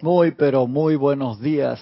[0.00, 1.80] Muy, pero muy buenos días.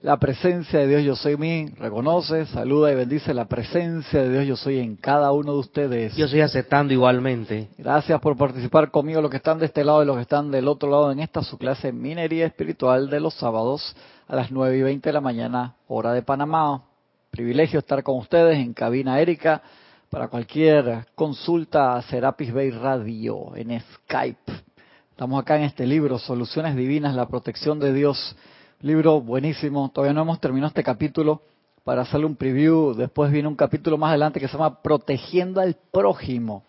[0.00, 4.46] La presencia de Dios yo soy mí, reconoce, saluda y bendice la presencia de Dios
[4.46, 6.14] yo soy en cada uno de ustedes.
[6.14, 7.70] Yo estoy aceptando igualmente.
[7.76, 10.68] Gracias por participar conmigo, los que están de este lado y los que están del
[10.68, 13.96] otro lado en esta su clase Minería Espiritual de los sábados
[14.28, 16.84] a las 9 y 20 de la mañana, hora de Panamá.
[17.32, 19.60] Privilegio estar con ustedes en cabina Erika
[20.08, 24.65] para cualquier consulta a Serapis Bay Radio en Skype.
[25.16, 28.36] Estamos acá en este libro, Soluciones Divinas, la protección de Dios.
[28.82, 29.88] Libro buenísimo.
[29.88, 31.40] Todavía no hemos terminado este capítulo
[31.84, 32.92] para hacerle un preview.
[32.92, 36.64] Después viene un capítulo más adelante que se llama Protegiendo al prójimo.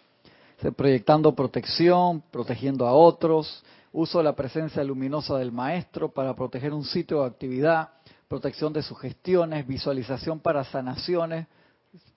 [0.77, 6.85] proyectando protección, protegiendo a otros, uso de la presencia luminosa del maestro para proteger un
[6.85, 7.90] sitio de actividad,
[8.29, 11.48] protección de sugestiones, visualización para sanaciones.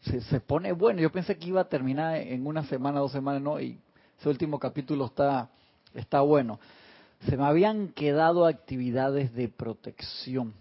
[0.02, 1.00] Se, se pone bueno.
[1.00, 3.80] Yo pensé que iba a terminar en una semana, dos semanas, no, y
[4.16, 5.50] ese último capítulo está
[5.94, 6.60] Está bueno.
[7.26, 10.54] Se me habían quedado actividades de protección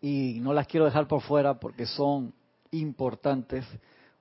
[0.00, 2.32] y no las quiero dejar por fuera porque son
[2.70, 3.64] importantes.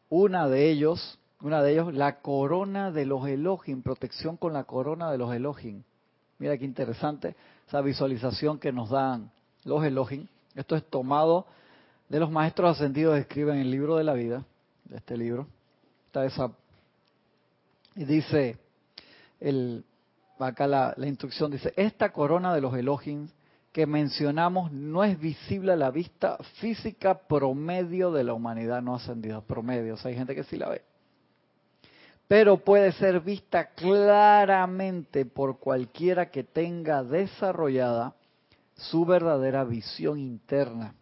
[0.09, 5.12] Una de ellos, una de ellos, la corona de los Elohim, protección con la corona
[5.12, 5.84] de los Elohim.
[6.40, 7.36] Mira qué interesante
[7.68, 9.31] esa visualización que nos dan
[9.64, 10.28] los Elohim.
[10.56, 11.46] Esto es tomado
[12.09, 14.46] de los maestros ascendidos, escriben en el libro de la vida,
[14.86, 15.48] de este libro.
[16.08, 16.52] Está esa
[17.96, 18.58] y dice
[20.40, 23.28] acá la, instrucción dice, esta corona de los Elohim
[23.72, 29.42] que mencionamos no es visible a la vista física promedio de la humanidad no ascendida,
[29.42, 30.82] promedio, hay gente que sí la ve.
[32.28, 38.16] Pero puede ser vista claramente por cualquiera que tenga desarrollada
[38.76, 40.96] su verdadera visión interna.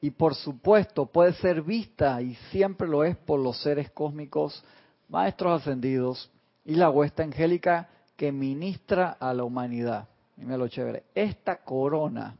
[0.00, 4.64] Y por supuesto puede ser vista, y siempre lo es, por los seres cósmicos,
[5.08, 6.31] maestros ascendidos,
[6.64, 10.08] y la huesta angélica que ministra a la humanidad.
[10.36, 11.04] Mira lo chévere.
[11.14, 12.36] Esta corona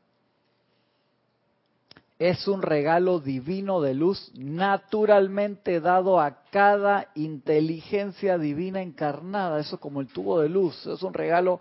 [2.18, 9.58] es un regalo divino de luz naturalmente dado a cada inteligencia divina encarnada.
[9.58, 10.86] Eso es como el tubo de luz.
[10.86, 11.60] Es un regalo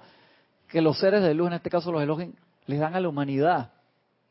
[0.67, 2.29] que los seres de luz, en este caso los elogios,
[2.67, 3.71] les dan a la humanidad.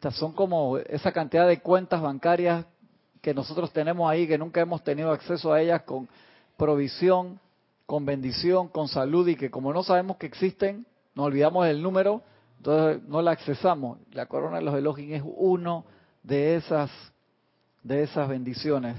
[0.03, 2.65] O son como esa cantidad de cuentas bancarias
[3.21, 6.09] que nosotros tenemos ahí, que nunca hemos tenido acceso a ellas con
[6.57, 7.39] provisión
[7.91, 10.87] con bendición, con salud y que como no sabemos que existen,
[11.17, 12.23] nos olvidamos del número,
[12.59, 13.99] entonces no la accesamos.
[14.13, 15.85] La corona de los Elohim es uno
[16.23, 16.89] de esas,
[17.83, 18.97] de esas bendiciones.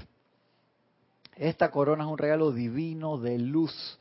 [1.36, 3.98] Esta corona es un regalo divino de luz,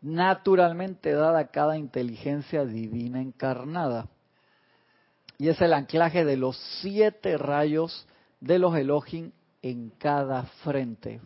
[0.00, 4.08] naturalmente dada a cada inteligencia divina encarnada.
[5.38, 8.08] Y es el anclaje de los siete rayos
[8.40, 9.30] de los Elohim
[9.62, 11.20] en cada frente.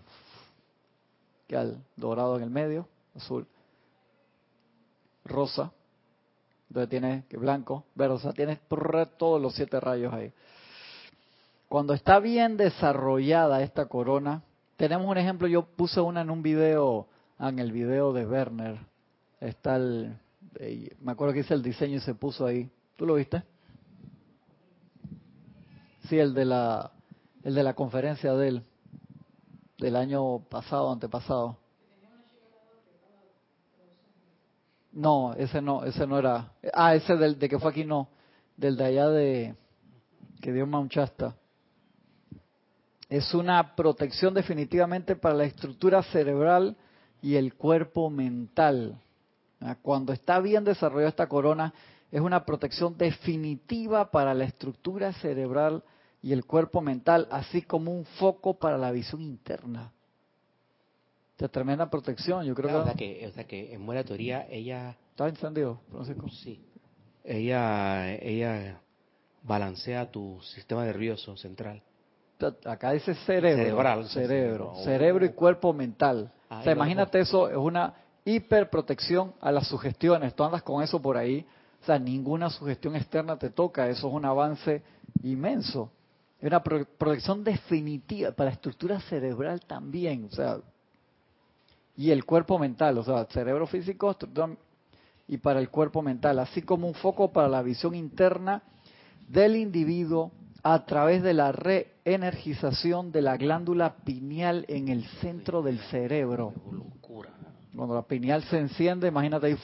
[1.48, 3.46] Que al dorado en el medio, azul,
[5.24, 5.72] rosa,
[6.68, 8.58] donde tiene que blanco, verde, o sea, tiene
[9.18, 10.32] todos los siete rayos ahí.
[11.68, 14.42] Cuando está bien desarrollada esta corona,
[14.76, 18.78] tenemos un ejemplo, yo puse una en un video, ah, en el video de Werner,
[19.40, 20.16] está el,
[21.00, 22.70] me acuerdo que hice el diseño y se puso ahí.
[22.96, 23.42] ¿Tú lo viste?
[26.08, 26.92] Sí, el de la,
[27.42, 28.62] el de la conferencia de él,
[29.78, 31.58] del año pasado, antepasado.
[34.96, 36.52] No, ese no, ese no era.
[36.72, 38.08] Ah, ese del de que fue aquí no,
[38.56, 39.54] del de allá de
[40.40, 40.90] que dio Mount
[43.10, 46.78] Es una protección definitivamente para la estructura cerebral
[47.20, 48.98] y el cuerpo mental.
[49.60, 51.74] Ah, cuando está bien desarrollada esta corona,
[52.10, 55.84] es una protección definitiva para la estructura cerebral
[56.22, 59.92] y el cuerpo mental, así como un foco para la visión interna
[61.38, 62.76] de tremenda protección, yo creo que...
[62.76, 64.96] O sea que, o sea que en buena teoría ella...
[65.10, 66.28] ¿Está encendido, Francisco?
[66.28, 66.62] Sí.
[67.24, 68.80] Ella, ella
[69.42, 71.82] balancea tu sistema nervioso central.
[72.64, 73.62] Acá dice cerebro.
[73.62, 74.08] Cerebral.
[74.08, 74.74] Cerebro.
[74.84, 76.30] Cerebro y cuerpo mental.
[76.50, 80.34] o sea, imagínate eso, es una hiperprotección a las sugestiones.
[80.34, 81.46] Tú andas con eso por ahí.
[81.82, 83.88] O sea, ninguna sugestión externa te toca.
[83.88, 84.82] Eso es un avance
[85.22, 85.90] inmenso.
[86.40, 90.28] Es una protección definitiva para la estructura cerebral también.
[90.30, 90.58] O sea,
[91.96, 94.16] y el cuerpo mental, o sea, cerebro físico
[95.28, 98.62] y para el cuerpo mental, así como un foco para la visión interna
[99.28, 100.30] del individuo
[100.62, 106.52] a través de la reenergización de la glándula pineal en el centro del cerebro.
[107.74, 109.56] Cuando la pineal se enciende, imagínate ahí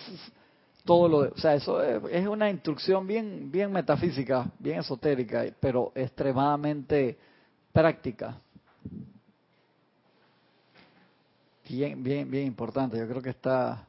[0.84, 5.92] todo lo, de, o sea, eso es, una instrucción bien bien metafísica, bien esotérica, pero
[5.94, 7.18] extremadamente
[7.72, 8.38] práctica.
[11.76, 12.98] Bien, bien, bien importante.
[12.98, 13.86] Yo creo que está,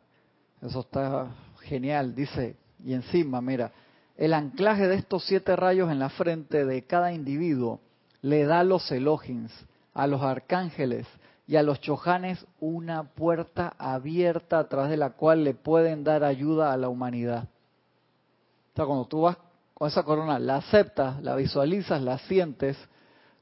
[0.61, 1.27] eso está
[1.63, 2.15] genial.
[2.15, 3.71] Dice, y encima, mira,
[4.15, 7.81] el anclaje de estos siete rayos en la frente de cada individuo
[8.21, 9.49] le da a los Elohim,
[9.93, 11.05] a los arcángeles
[11.45, 16.23] y a los chojanes una puerta abierta a través de la cual le pueden dar
[16.23, 17.49] ayuda a la humanidad.
[18.71, 19.37] O sea, cuando tú vas
[19.73, 22.77] con esa corona, la aceptas, la visualizas, la sientes,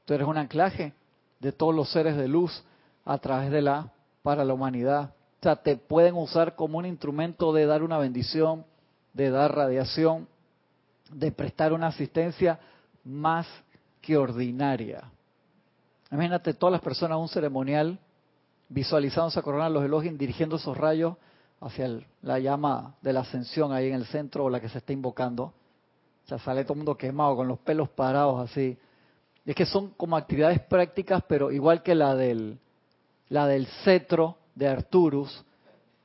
[0.04, 0.94] tú eres un anclaje
[1.38, 2.64] de todos los seres de luz
[3.04, 3.92] a través de la,
[4.22, 5.14] para la humanidad.
[5.40, 8.64] O sea, te pueden usar como un instrumento de dar una bendición,
[9.12, 10.28] de dar radiación,
[11.10, 12.60] de prestar una asistencia
[13.04, 13.46] más
[14.00, 15.10] que ordinaria.
[16.10, 17.98] Imagínate todas las personas un ceremonial
[18.68, 21.16] visualizando esa corona los elogios, dirigiendo esos rayos
[21.60, 24.92] hacia la llama de la ascensión ahí en el centro o la que se está
[24.92, 25.44] invocando.
[26.24, 28.78] O sea, sale todo el mundo quemado con los pelos parados así.
[29.44, 32.58] es que son como actividades prácticas, pero igual que la del,
[33.32, 35.42] la del cetro de Arturus,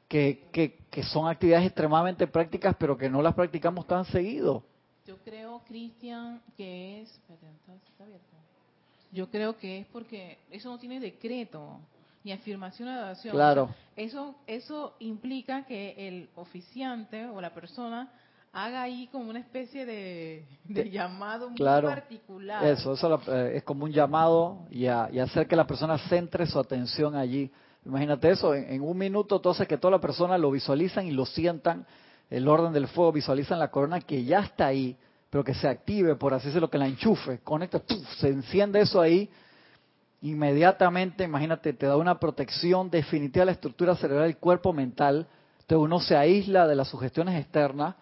[0.08, 4.64] que, que, que son actividades extremadamente prácticas, pero que no las practicamos tan seguido.
[5.06, 7.20] Yo creo, Cristian, que es...
[9.12, 11.80] Yo creo que es porque eso no tiene decreto
[12.24, 13.34] ni afirmación de oración.
[13.34, 13.70] Claro.
[13.98, 18.10] eso, eso implica que el oficiante o la persona
[18.58, 20.44] haga ahí como una especie de,
[20.92, 22.66] llamado muy particular.
[22.66, 27.16] Eso, eso eh, es como un llamado y, hacer que la persona centre su atención
[27.16, 27.52] allí.
[27.86, 31.86] Imagínate eso, en, un minuto entonces que toda la persona lo visualizan y lo sientan,
[32.32, 34.98] el orden del fuego, visualizan la corona que ya está ahí,
[35.30, 37.82] pero que se active, por así decirlo, que la enchufe, conecta,
[38.18, 39.30] se enciende eso ahí,
[40.22, 45.28] inmediatamente, imagínate, te da una protección definitiva a la estructura cerebral del cuerpo mental,
[45.60, 47.96] entonces uno se aísla de las sugestiones externas,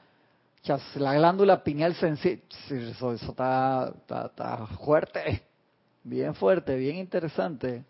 [0.96, 5.44] la glándula pineal sensible, eso, está, está, fuerte,
[6.04, 7.84] bien fuerte, bien interesante.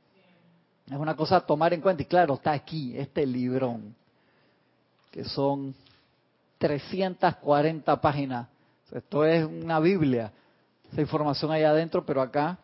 [0.86, 2.04] Es una cosa a tomar en cuenta.
[2.04, 3.96] Y claro, está aquí, este librón,
[5.12, 5.74] que son
[6.60, 8.48] 340 páginas
[8.92, 10.32] esto es una Biblia.
[10.92, 12.58] Esa información ahí adentro, pero acá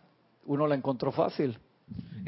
[0.45, 1.57] uno la encontró fácil.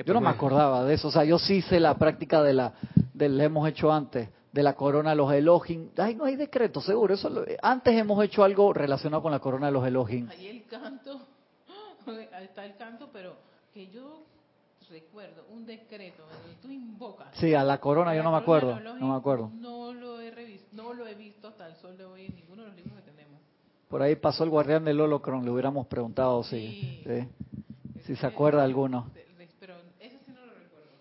[0.06, 1.08] Yo no me acordaba de eso.
[1.08, 2.74] O sea, yo sí sé la práctica de la,
[3.14, 5.90] del hemos hecho antes, de la corona de los Elohim.
[5.98, 7.16] Ay, no hay decreto, seguro.
[7.16, 7.30] Eso
[7.62, 10.30] antes hemos hecho algo relacionado con la corona de los Elohim.
[10.30, 11.20] Ahí el canto,
[12.08, 13.36] ahí está el canto, pero
[13.74, 14.24] que yo
[14.92, 17.30] recuerdo un decreto donde tú invocas.
[17.34, 18.80] Sí, a la corona yo no me acuerdo.
[18.80, 19.50] No me acuerdo.
[19.56, 22.62] No lo he revisto, no lo he visto hasta el sol de hoy en ninguno
[22.62, 23.42] de los libros que tenemos.
[23.90, 27.04] Por ahí pasó el guardián del Holocron, le hubiéramos preguntado si,
[28.06, 29.10] si se acuerda alguno.
[29.60, 30.92] Pero eso sí no lo recuerdo.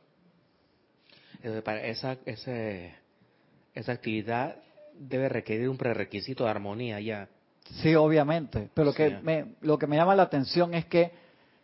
[1.59, 2.95] Eh, para esa, ese,
[3.75, 4.57] esa actividad
[4.99, 7.29] debe requerir un prerequisito de armonía ya.
[7.83, 8.69] Sí, obviamente.
[8.75, 11.13] Pero lo, que me, lo que me llama la atención es que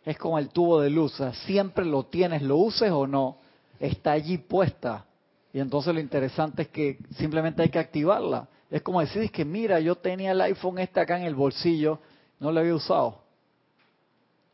[0.05, 1.21] es como el tubo de luz.
[1.45, 3.37] siempre lo tienes, lo uses o no,
[3.79, 5.05] está allí puesta.
[5.53, 8.47] Y entonces lo interesante es que simplemente hay que activarla.
[8.69, 11.99] Es como decir que mira, yo tenía el iPhone este acá en el bolsillo,
[12.39, 13.23] no lo había usado.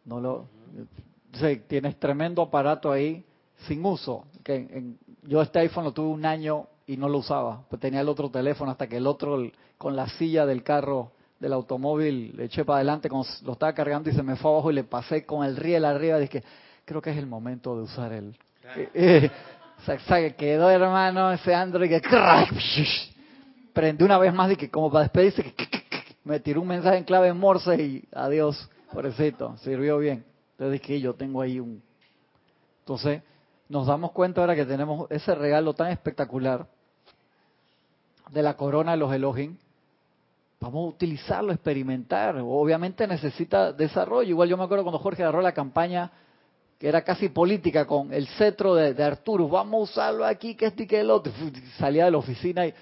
[0.06, 0.48] No lo,
[1.68, 3.24] tienes tremendo aparato ahí
[3.68, 4.26] sin uso.
[4.44, 4.84] Que
[5.24, 7.64] yo este iPhone lo tuve un año y no lo usaba.
[7.70, 9.40] Pues tenía el otro teléfono hasta que el otro
[9.78, 14.10] con la silla del carro del automóvil le eché para adelante cuando lo estaba cargando
[14.10, 16.18] y se me fue abajo y le pasé con el riel arriba.
[16.18, 16.44] Dije,
[16.86, 18.38] creo que es el momento de usar el...
[19.86, 22.02] se quedó hermano ese Android que
[23.74, 25.54] prende una vez más y que como para despedirse,
[26.24, 30.26] me tiró un mensaje en clave en Morse y adiós, pobrecito, sirvió bien.
[30.52, 31.84] Entonces dije, yo tengo ahí un...
[32.80, 33.22] Entonces,
[33.68, 36.66] nos damos cuenta ahora que tenemos ese regalo tan espectacular
[38.32, 39.58] de la corona de los Elohim.
[40.60, 42.38] Vamos a utilizarlo, experimentar.
[42.38, 44.30] Obviamente necesita desarrollo.
[44.30, 46.12] Igual yo me acuerdo cuando Jorge agarró la campaña
[46.80, 49.48] que era casi política con el cetro de, de Arturo.
[49.48, 51.32] Vamos a usarlo aquí, que este y que el otro.
[51.78, 52.74] Salía de la oficina y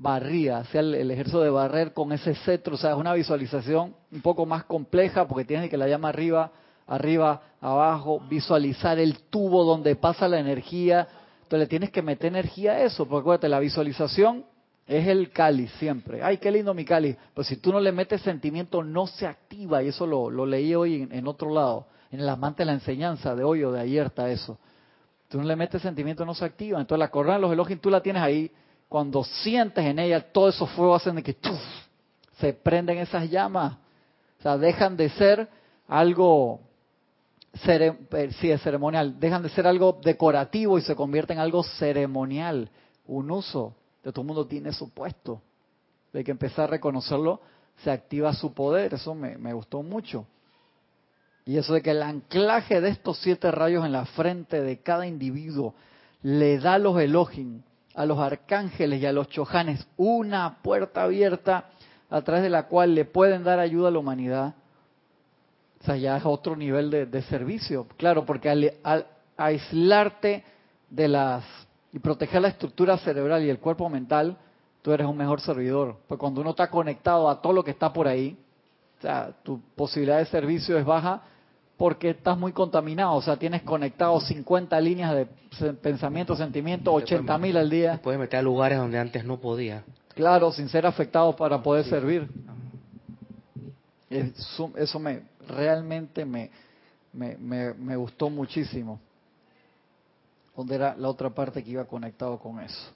[0.00, 3.94] barría, hacía el, el, ejercicio de barrer con ese cetro, o sea, es una visualización
[4.10, 6.50] un poco más compleja porque tienes que la llama arriba,
[6.86, 11.06] arriba, abajo, visualizar el tubo donde pasa la energía,
[11.42, 14.46] entonces le tienes que meter energía a eso, porque acuérdate, la visualización
[14.90, 16.20] es el cáliz siempre.
[16.20, 17.16] Ay, qué lindo mi cáliz.
[17.32, 19.82] Pues si tú no le metes sentimiento, no se activa.
[19.82, 21.86] Y eso lo, lo leí hoy en, otro lado.
[22.10, 24.58] En el amante de la enseñanza de hoy o de ayer está eso.
[25.28, 26.80] Tú no le metes sentimiento, no se activa.
[26.80, 28.50] Entonces la corona los elogios tú la tienes ahí
[28.88, 31.36] cuando sientes en ella, todos esos fuegos hacen de que
[32.40, 33.74] se prenden esas llamas.
[34.40, 35.48] O sea, dejan de ser
[35.86, 36.58] algo
[37.64, 42.70] eh, sí, es ceremonial, dejan de ser algo decorativo y se convierten en algo ceremonial,
[43.06, 43.76] un uso.
[44.02, 45.42] De todo el mundo tiene su puesto.
[46.12, 47.40] Hay que empezar a reconocerlo,
[47.84, 48.94] se activa su poder.
[48.94, 50.26] Eso me, me gustó mucho.
[51.44, 55.06] Y eso de que el anclaje de estos siete rayos en la frente de cada
[55.06, 55.74] individuo
[56.22, 57.62] le da los elogios
[57.94, 61.70] a los arcángeles y a los chojanes una puerta abierta
[62.08, 64.54] a través de la cual le pueden dar ayuda a la humanidad,
[65.80, 67.86] o sea, ya es otro nivel de, servicio.
[67.96, 70.44] Claro, porque al, aislarte
[70.90, 71.44] de las
[71.92, 74.36] y proteger la estructura cerebral y el cuerpo mental,
[74.82, 75.96] tú eres un mejor servidor.
[76.06, 78.36] Pues cuando uno está conectado a todo lo que está por ahí,
[78.98, 81.22] o sea, tu posibilidad de servicio es baja
[81.76, 83.14] porque estás muy contaminado.
[83.14, 88.00] O sea, tienes conectado 50 líneas de pensamiento, sentimiento, 80 mil al día.
[88.02, 89.82] Puedes meter a lugares donde antes no podía.
[90.14, 92.28] Claro, sin ser afectado para poder servir.
[94.10, 96.50] Eso, eso me realmente me,
[97.12, 97.36] me,
[97.74, 99.00] me, gustó muchísimo.
[100.56, 102.92] ¿Dónde era la otra parte que iba conectado con eso?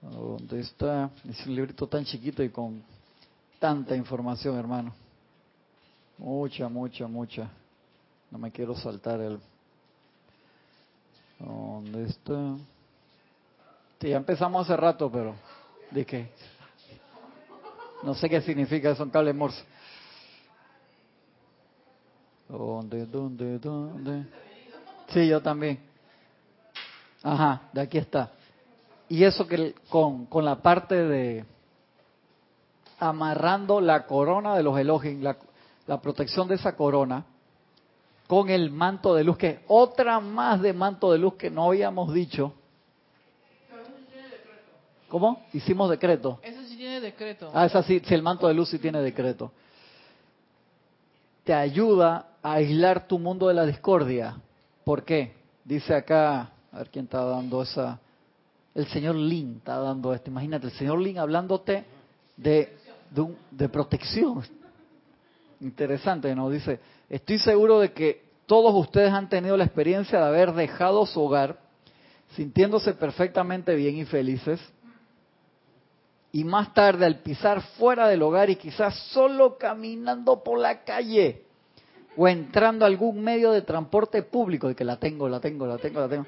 [0.00, 1.10] ¿Dónde está?
[1.28, 2.82] Es un librito tan chiquito y con
[3.58, 4.92] tanta información, hermano.
[6.18, 7.48] Mucha, mucha, mucha.
[8.30, 9.40] No me quiero saltar el...
[11.38, 12.56] ¿Dónde está?
[14.00, 15.34] Sí, ya empezamos hace rato, pero...
[15.90, 16.30] ¿De qué?
[18.02, 19.62] No sé qué significa eso en cable morse.
[22.48, 24.26] ¿Dónde, dónde, dónde?
[25.12, 25.78] Sí, yo también.
[27.22, 28.30] Ajá, de aquí está.
[29.08, 31.44] Y eso que con, con la parte de
[32.98, 35.36] amarrando la corona de los elogios, la,
[35.86, 37.24] la protección de esa corona
[38.26, 41.66] con el manto de luz, que es otra más de manto de luz que no
[41.66, 42.54] habíamos dicho.
[45.08, 45.44] ¿Cómo?
[45.52, 46.40] Hicimos decreto.
[46.42, 47.50] Eso sí tiene decreto.
[47.52, 49.52] Ah, esa sí, si el manto de luz sí tiene decreto.
[51.44, 54.36] Te ayuda a aislar tu mundo de la discordia.
[54.84, 55.34] ¿Por qué?
[55.64, 58.00] Dice acá, a ver quién está dando esa.
[58.74, 60.30] El señor Lin está dando esto.
[60.30, 61.84] Imagínate, el señor Lin hablándote
[62.36, 62.76] de,
[63.10, 64.42] de, de protección
[65.62, 70.52] interesante, nos dice, estoy seguro de que todos ustedes han tenido la experiencia de haber
[70.52, 71.58] dejado su hogar
[72.34, 74.60] sintiéndose perfectamente bien y felices,
[76.32, 81.44] y más tarde al pisar fuera del hogar y quizás solo caminando por la calle
[82.16, 85.78] o entrando a algún medio de transporte público, de que la tengo, la tengo, la
[85.78, 86.26] tengo, la tengo,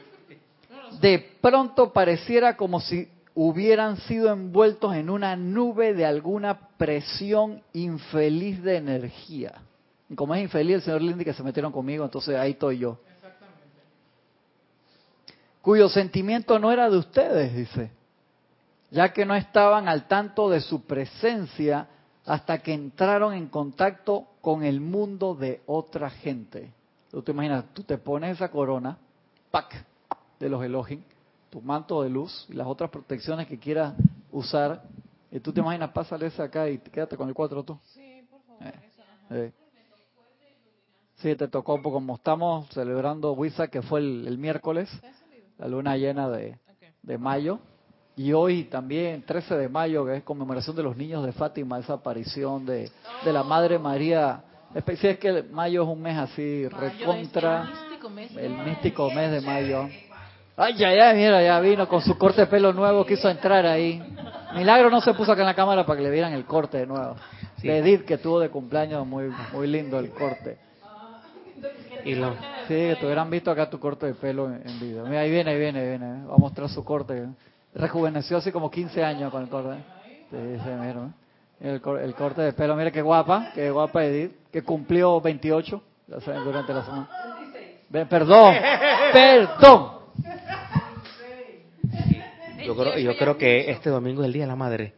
[1.00, 8.62] de pronto pareciera como si hubieran sido envueltos en una nube de alguna presión infeliz
[8.62, 9.54] de energía.
[10.08, 12.98] Y como es infeliz el señor Lindy que se metieron conmigo, entonces ahí estoy yo.
[15.60, 17.90] Cuyo sentimiento no era de ustedes, dice,
[18.90, 21.88] ya que no estaban al tanto de su presencia
[22.26, 26.70] hasta que entraron en contacto con el mundo de otra gente.
[27.10, 28.98] Tú te imaginas, tú te pones esa corona,
[29.50, 29.86] pack,
[30.38, 31.00] de los Elohim,
[31.48, 33.94] tu manto de luz y las otras protecciones que quieras
[34.30, 34.82] usar.
[35.30, 37.78] Y tú te imaginas, pásale esa acá y quédate con el 4 tú.
[37.84, 38.66] Sí, por favor.
[38.66, 38.80] Eh,
[39.30, 39.52] eh.
[41.14, 44.90] Sí, te tocó, porque como estamos celebrando Wisa, que fue el, miércoles,
[45.56, 46.58] la luna llena de,
[47.00, 47.60] de mayo,
[48.16, 51.94] y hoy también, 13 de mayo, que es conmemoración de los niños de Fátima, esa
[51.94, 52.90] aparición de,
[53.24, 54.42] de la Madre María.
[54.96, 57.68] Si es que mayo es un mes así, recontra,
[58.36, 59.88] el místico mes de mayo.
[60.56, 64.00] Ay, ya, ya, mira, ya vino con su corte de pelo nuevo, quiso entrar ahí.
[64.54, 66.86] Milagro no se puso acá en la cámara para que le vieran el corte de
[66.86, 67.16] nuevo.
[67.60, 67.68] Sí.
[67.68, 70.58] Edith, que tuvo de cumpleaños, muy muy lindo el corte.
[72.04, 72.34] Y lo...
[72.68, 75.02] Sí, que te hubieran visto acá tu corte de pelo en, vida.
[75.04, 76.24] Mira, ahí viene, ahí viene, ahí viene.
[76.26, 77.26] Va a mostrar su corte.
[77.74, 79.76] Rejuveneció así como 15 años con el corte.
[80.30, 80.36] Sí.
[81.60, 85.82] El, el corte de pelo, mira qué guapa, qué guapa Edith, que cumplió 28
[86.44, 87.08] durante la semana.
[88.08, 88.54] Perdón,
[89.12, 89.90] perdón.
[92.64, 94.94] Yo creo, yo creo que este domingo es el Día de la Madre.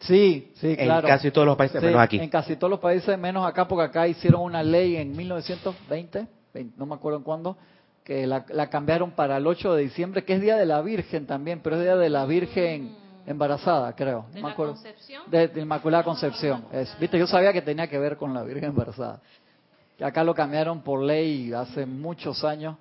[0.00, 1.08] Sí, sí, claro.
[1.08, 2.18] En casi todos los países, menos aquí.
[2.18, 6.26] En casi todos los países, menos acá, porque acá hicieron una ley en 1920,
[6.76, 7.56] no me acuerdo en cuándo,
[8.06, 11.58] que la, cambiaron para el 8 de diciembre, que es Día de la Virgen también,
[11.60, 13.30] pero es Día de la Virgen mm.
[13.30, 14.26] embarazada, creo.
[14.32, 15.24] ¿De la Concepción?
[15.26, 16.66] De, Inmaculada Concepción.
[16.72, 19.20] Es, Viste, yo sabía que tenía que ver con la Virgen embarazada.
[20.00, 22.76] Acá lo cambiaron por ley hace muchos años,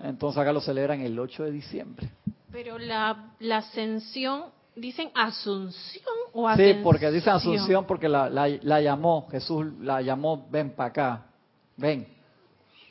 [0.00, 2.08] entonces acá lo celebran el 8 de diciembre.
[2.50, 4.44] Pero la, la ascensión,
[4.74, 6.78] ¿dicen asunción o ascensión?
[6.78, 11.26] Sí, porque dicen asunción porque la, la, llamó, Jesús la llamó, ven para acá,
[11.76, 12.13] ven.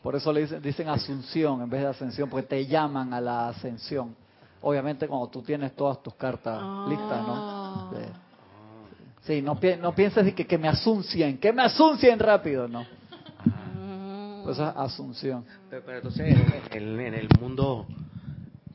[0.03, 3.47] Por eso le dicen, dicen asunción en vez de ascensión, porque te llaman a la
[3.47, 4.13] ascensión.
[4.61, 7.33] Obviamente cuando tú tienes todas tus cartas listas, ¿no?
[7.35, 7.91] Ah.
[9.21, 12.85] Sí, no, no pienses que, que me asuncien, que me asuncien rápido, ¿no.
[14.43, 15.45] Pues es asunción.
[15.69, 16.35] Pero, entonces
[16.71, 17.87] en el mundo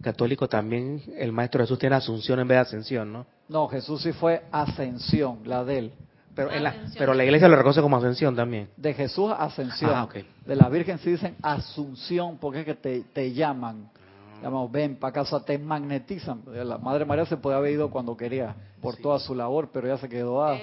[0.00, 3.26] católico también el Maestro Jesús tiene asunción en vez de ascensión, ¿no?
[3.50, 5.92] No, Jesús sí fue ascensión, la de él.
[6.38, 8.68] Pero, la, pero la iglesia lo reconoce como ascensión también.
[8.76, 9.90] De Jesús, ascensión.
[9.92, 10.08] Ah,
[10.46, 13.90] De la Virgen sí dicen asunción porque es que te, te llaman.
[14.40, 16.42] Llamamos, ven para casa, te magnetizan.
[16.46, 19.98] La Madre María se puede haber ido cuando quería, por toda su labor, pero ya
[19.98, 20.56] se quedó a,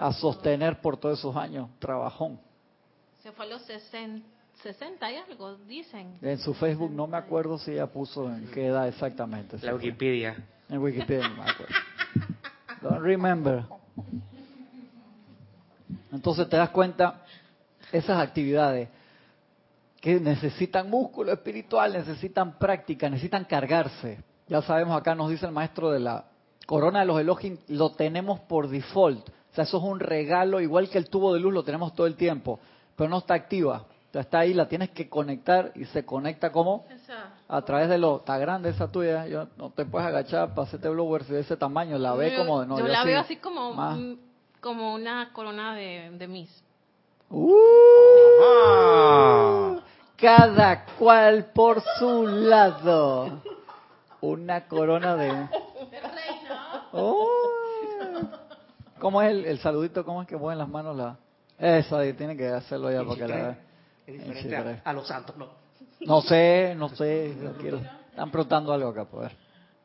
[0.00, 2.40] a sostener por todos esos años, trabajón.
[3.22, 4.26] Se fue a los 60,
[4.62, 6.16] 60 y algo, dicen.
[6.22, 9.58] En su Facebook no me acuerdo si ella puso en qué edad exactamente.
[9.60, 10.42] La Wikipedia.
[10.70, 11.74] En Wikipedia no me acuerdo.
[12.80, 13.66] Don't remember.
[16.12, 17.22] Entonces te das cuenta,
[17.90, 18.88] esas actividades
[20.00, 24.22] que necesitan músculo espiritual, necesitan práctica, necesitan cargarse.
[24.48, 26.24] Ya sabemos, acá nos dice el maestro de la
[26.66, 29.28] corona de los Elohim, lo tenemos por default.
[29.28, 32.06] O sea, eso es un regalo, igual que el tubo de luz lo tenemos todo
[32.06, 32.60] el tiempo,
[32.96, 33.86] pero no está activa.
[34.14, 36.84] O está ahí, la tienes que conectar y se conecta como
[37.48, 38.18] a través de lo...
[38.18, 41.96] Está grande esa tuya, yo, no te puedes agachar para hacerte blowers de ese tamaño,
[41.96, 42.64] la ve como...
[42.66, 43.72] No, yo, la veo así como
[44.62, 46.62] como una corona de, de Miss.
[47.28, 47.50] Uh,
[50.16, 53.42] cada cual por su lado.
[54.20, 55.48] Una corona de...
[56.92, 57.26] Oh.
[59.00, 60.04] ¿Cómo es el, saludito?
[60.04, 60.96] ¿Cómo es que mueven las manos?
[60.96, 61.16] la
[61.58, 63.58] Eso ahí, tiene que hacerlo ya porque la...
[64.06, 65.48] Es diferente a, los santos, ¿no?
[66.00, 67.34] No sé, no sé.
[68.10, 69.32] Están preguntando algo acá, pues.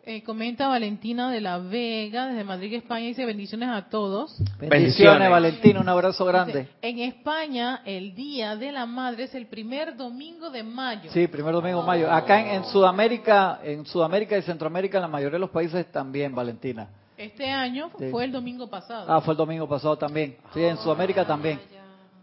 [0.09, 4.41] Eh, comenta Valentina de la Vega, desde Madrid, España, dice bendiciones a todos.
[4.57, 6.69] Bendiciones, Valentina, un abrazo grande.
[6.81, 11.11] en España, el Día de la Madre es el primer domingo de mayo.
[11.11, 12.09] Sí, primer domingo de mayo.
[12.09, 16.87] Acá en, Sudamérica, en Sudamérica y Centroamérica, en la mayoría de los países también, Valentina.
[17.17, 19.07] Este año fue el domingo pasado.
[19.09, 20.37] Ah, fue el domingo pasado también.
[20.53, 21.59] Sí, en Sudamérica también.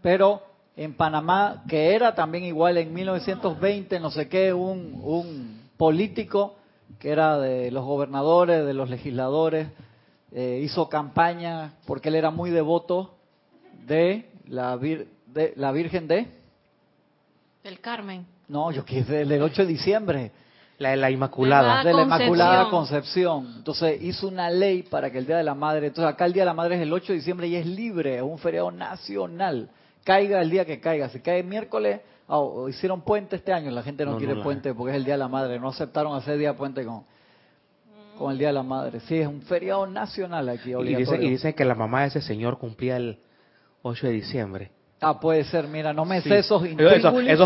[0.01, 0.41] Pero
[0.75, 6.55] en Panamá, que era también igual en 1920, no sé qué, un, un político
[6.99, 9.67] que era de los gobernadores, de los legisladores,
[10.31, 13.15] eh, hizo campaña porque él era muy devoto
[13.85, 16.27] de la, de la Virgen de...
[17.63, 18.25] Del Carmen.
[18.47, 20.31] No, yo quise del 8 de diciembre.
[20.77, 21.83] La de la Inmaculada.
[21.83, 23.53] De la, Inmaculada Concepción.
[23.57, 26.43] Entonces hizo una ley para que el Día de la Madre, entonces acá el Día
[26.43, 29.69] de la Madre es el 8 de diciembre y es libre, es un feriado nacional.
[30.03, 31.09] Caiga el día que caiga.
[31.09, 34.97] Si cae miércoles, Oh, hicieron puente este año, la gente no, quiere puente porque es
[34.97, 37.03] el Día de la Madre, no aceptaron hacer día puente con,
[38.17, 38.99] con el Día de la Madre.
[39.01, 42.21] Sí, es un feriado nacional aquí, Y dice, y dice que la mamá de ese
[42.21, 43.19] señor cumplía el
[43.83, 44.71] 8 de diciembre.
[45.01, 47.01] Ah, puede ser, mira, no me sé esos eso, esos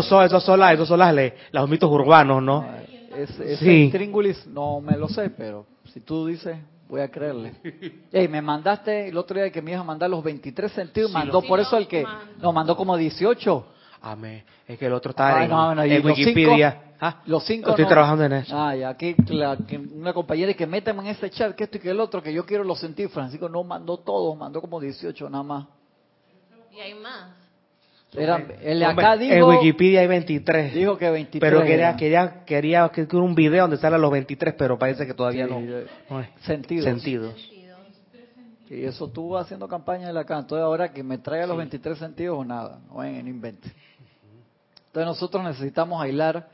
[0.06, 1.14] son, esos son, las, esos son las,
[1.52, 2.64] los mitos urbanos, ¿no?
[3.14, 3.92] ese sí.
[4.46, 6.56] no me lo sé, pero si tú dices,
[6.88, 7.52] voy a creerle.
[8.12, 11.42] Ey, me mandaste el otro día que me iba a mandar los 23 sentidos, mandó
[11.42, 12.04] por eso el que
[12.40, 13.66] nos mandó como 18.
[14.02, 14.42] Amén.
[14.66, 16.82] Es que el otro está en, Wikipedia.
[17.00, 17.22] ¿Ah?
[17.26, 18.54] Los cinco Estoy trabajando en eso.
[18.56, 19.14] Ah, ya, aquí
[19.94, 22.44] una compañera que métame en ese chat que esto y que el otro, que yo
[22.44, 23.08] quiero los sentir.
[23.08, 25.66] Francisco no mandó todos, mandó como 18 nada más.
[26.72, 27.40] Y hay más.
[28.12, 30.74] Era, él acá dijo, en Wikipedia hay 23.
[30.74, 31.40] Dijo que 23.
[31.40, 35.46] Pero quería, quería, quería que un video donde salgan los 23, pero parece que todavía
[35.46, 35.60] no.
[36.40, 36.84] Sentidos.
[36.84, 37.34] Sentidos.
[38.68, 40.38] Y eso estuvo haciendo campaña en la acá.
[40.38, 43.68] Entonces ahora que me traiga los 23 sentidos o nada, no en invente.
[44.90, 46.48] Entonces nosotros necesitamos aislar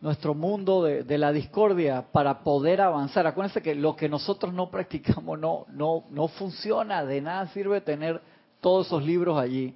[0.00, 3.26] nuestro mundo de, la discordia para poder avanzar.
[3.26, 8.20] Acuérdense que lo que nosotros no practicamos no, no, no funciona, de nada sirve tener
[8.60, 9.74] todos esos libros allí.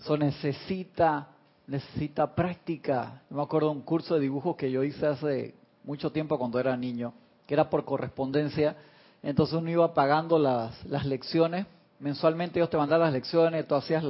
[0.00, 1.28] Eso necesita,
[1.66, 3.22] necesita práctica.
[3.30, 6.76] me acuerdo de un curso de dibujos que yo hice hace mucho tiempo cuando era
[6.76, 7.14] niño,
[7.46, 8.76] que era por correspondencia
[9.24, 11.66] entonces uno iba pagando las, las lecciones,
[11.98, 14.04] mensualmente ellos te mandaban las lecciones, tú hacías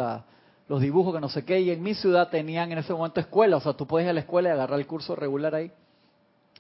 [0.69, 3.57] los dibujos que no sé qué, y en mi ciudad tenían en ese momento escuela,
[3.57, 5.71] o sea, tú puedes ir a la escuela y agarrar el curso regular ahí.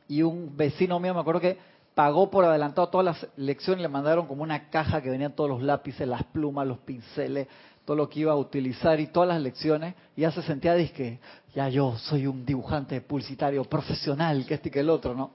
[0.08, 1.56] Y un vecino mío, me acuerdo que
[1.94, 5.62] pagó por adelantado todas las lecciones, le mandaron como una caja que venían todos los
[5.62, 7.48] lápices, las plumas, los pinceles,
[7.84, 11.18] todo lo que iba a utilizar y todas las lecciones, y ya se sentía, que
[11.54, 15.30] ya yo soy un dibujante publicitario profesional, que este y que el otro, ¿no?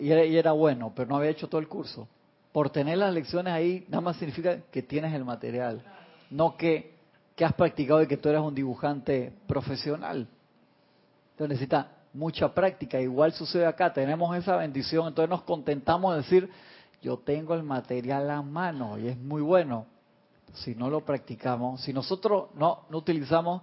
[0.00, 2.08] y, era, bueno, pero no había hecho todo el curso.
[2.52, 5.82] Por tener las lecciones ahí, nada más significa que tienes el material,
[6.30, 6.95] no que,
[7.36, 10.26] que has practicado y que tú eres un dibujante profesional.
[11.32, 13.00] Entonces necesita mucha práctica.
[13.00, 16.50] Igual sucede acá, tenemos esa bendición, entonces nos contentamos de decir,
[17.02, 19.86] yo tengo el material a mano y es muy bueno.
[20.54, 23.62] Si no lo practicamos, si nosotros no, no utilizamos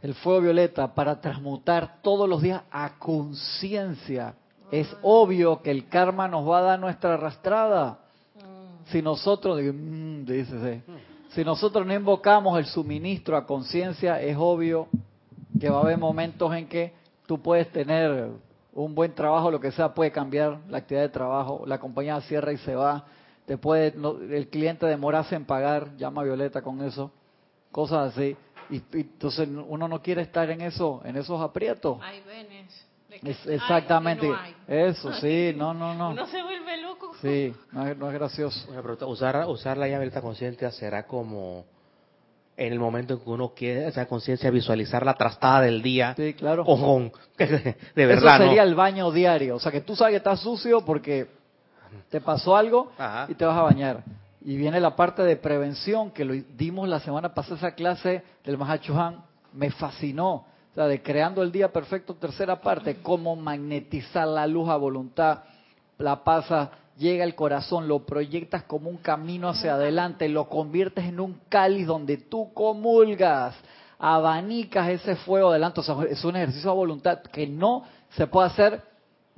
[0.00, 4.34] el fuego violeta para transmutar todos los días a conciencia
[4.70, 7.98] es obvio que el karma nos va a dar nuestra arrastrada.
[8.86, 10.24] Si nosotros, mm,
[11.34, 14.88] si nosotros no invocamos el suministro a conciencia, es obvio
[15.60, 16.92] que va a haber momentos en que
[17.26, 18.28] tú puedes tener
[18.72, 22.52] un buen trabajo, lo que sea, puede cambiar la actividad de trabajo, la compañía cierra
[22.52, 23.04] y se va,
[23.46, 23.94] te puede,
[24.30, 27.10] el cliente demorarse en pagar, llama Violeta con eso,
[27.70, 28.36] cosas así.
[28.70, 31.98] Y, entonces uno no quiere estar en eso, en esos aprietos.
[32.00, 32.86] Hay venes
[33.46, 34.30] exactamente.
[34.66, 36.10] Eso, sí, no, no, no.
[36.10, 36.38] Uno se.
[37.20, 38.68] Sí, no es, no es gracioso.
[39.06, 41.64] usar, usar la llave de conciencia será como
[42.56, 46.14] en el momento en que uno quiere esa conciencia visualizar la trastada del día.
[46.16, 46.64] Sí, claro.
[46.64, 48.36] Con, de verdad.
[48.36, 49.56] Eso sería el baño diario.
[49.56, 51.28] O sea, que tú sabes que estás sucio porque
[52.10, 52.92] te pasó algo
[53.28, 54.04] y te vas a bañar.
[54.42, 58.58] Y viene la parte de prevención que lo dimos la semana pasada, esa clase del
[58.58, 59.24] Mahachuhan.
[59.52, 60.32] Me fascinó.
[60.34, 65.44] O sea, de creando el día perfecto, tercera parte, cómo magnetizar la luz a voluntad,
[65.98, 71.20] la pasa llega al corazón, lo proyectas como un camino hacia adelante, lo conviertes en
[71.20, 73.54] un cáliz donde tú comulgas,
[73.98, 75.80] abanicas ese fuego adelante.
[75.80, 78.82] O sea, es un ejercicio a voluntad que no se puede hacer,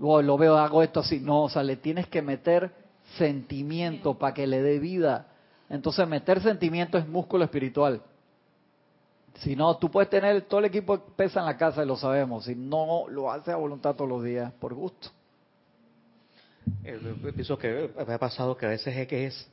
[0.00, 1.20] oh, lo veo, hago esto así.
[1.20, 2.70] No, o sea, le tienes que meter
[3.16, 5.26] sentimiento para que le dé vida.
[5.68, 8.00] Entonces, meter sentimiento es músculo espiritual.
[9.38, 11.96] Si no, tú puedes tener todo el equipo que pesa en la casa y lo
[11.96, 12.44] sabemos.
[12.44, 15.08] Si no lo haces a voluntad todos los días, por gusto.
[16.84, 16.98] Eh,
[17.34, 19.50] pienso que me ha pasado que a veces es que es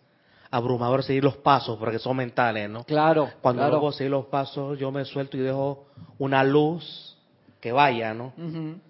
[0.51, 2.83] abrumador seguir los pasos porque son mentales, ¿no?
[2.83, 3.29] Claro.
[3.41, 3.73] Cuando claro.
[3.73, 5.85] luego seguir los pasos, yo me suelto y dejo
[6.19, 7.17] una luz
[7.59, 8.33] que vaya, ¿no?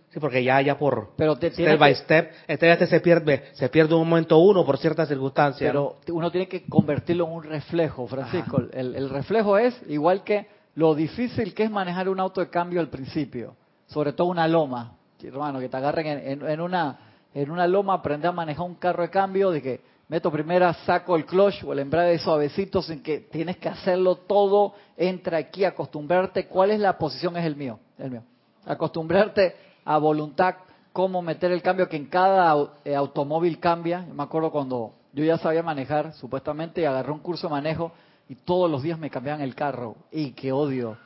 [0.09, 3.95] Sí, porque ya, ya por pero te, step by step, este, se pierde, se pierde
[3.95, 5.69] un momento uno por ciertas circunstancias.
[5.69, 8.61] Pero uno tiene que convertirlo en un reflejo, Francisco.
[8.71, 12.79] El, el, reflejo es igual que lo difícil que es manejar un auto de cambio
[12.79, 13.55] al principio,
[13.87, 16.99] sobre todo una loma, hermano, que te agarren en, en una
[17.33, 21.15] en una loma aprender a manejar un carro de cambio, de que meto primera, saco
[21.15, 26.47] el clutch o el embrague suavecito sin que tienes que hacerlo todo, entra aquí, acostumbrarte,
[26.47, 27.35] ¿cuál es la posición?
[27.37, 28.23] Es el mío, el mío.
[28.65, 30.55] Acostumbrarte a voluntad
[30.91, 34.05] cómo meter el cambio, que en cada eh, automóvil cambia.
[34.13, 37.91] me acuerdo cuando yo ya sabía manejar, supuestamente, y agarré un curso de manejo
[38.29, 39.95] y todos los días me cambiaban el carro.
[40.11, 40.97] Y qué odio.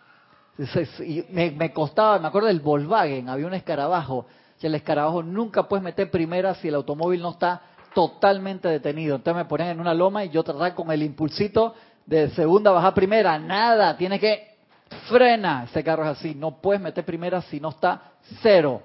[0.99, 4.25] Y me, me costaba, me acuerdo del Volkswagen, había un escarabajo
[4.65, 7.61] el escarabajo nunca puedes meter primera si el automóvil no está
[7.93, 9.15] totalmente detenido.
[9.15, 12.93] Entonces me ponen en una loma y yo tratar con el impulsito de segunda bajar
[12.93, 13.37] primera.
[13.37, 14.55] Nada, tiene que
[15.09, 15.65] frena.
[15.65, 16.33] Ese carro es así.
[16.33, 18.81] No puedes meter primera si no está cero.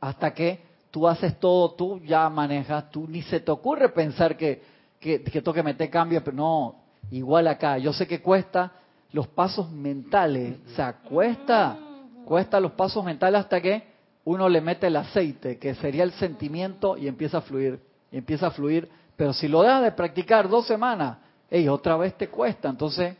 [0.00, 4.62] Hasta que tú haces todo, tú ya manejas, tú ni se te ocurre pensar que,
[5.00, 6.76] que, que toque meter cambio, pero no,
[7.10, 7.78] igual acá.
[7.78, 8.72] Yo sé que cuesta
[9.12, 11.76] los pasos mentales, o sea, cuesta,
[12.24, 13.95] cuesta los pasos mentales hasta que
[14.26, 18.48] uno le mete el aceite, que sería el sentimiento, y empieza a fluir, y empieza
[18.48, 18.88] a fluir.
[19.16, 22.68] Pero si lo dejas de practicar dos semanas, hey, otra vez te cuesta.
[22.68, 23.16] Entonces,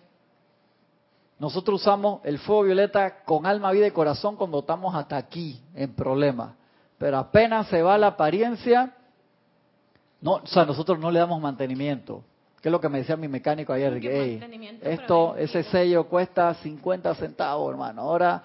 [1.39, 5.95] nosotros usamos el fuego violeta con alma, vida y corazón cuando estamos hasta aquí en
[5.95, 6.55] problemas.
[6.99, 8.93] Pero apenas se va la apariencia,
[10.21, 12.25] no, o sea, nosotros no le damos mantenimiento.
[12.61, 14.01] ¿Qué es lo que me decía mi mecánico ayer?
[14.03, 18.03] hey, esto, ese sello cuesta 50 centavos, hermano.
[18.03, 18.43] Ahora,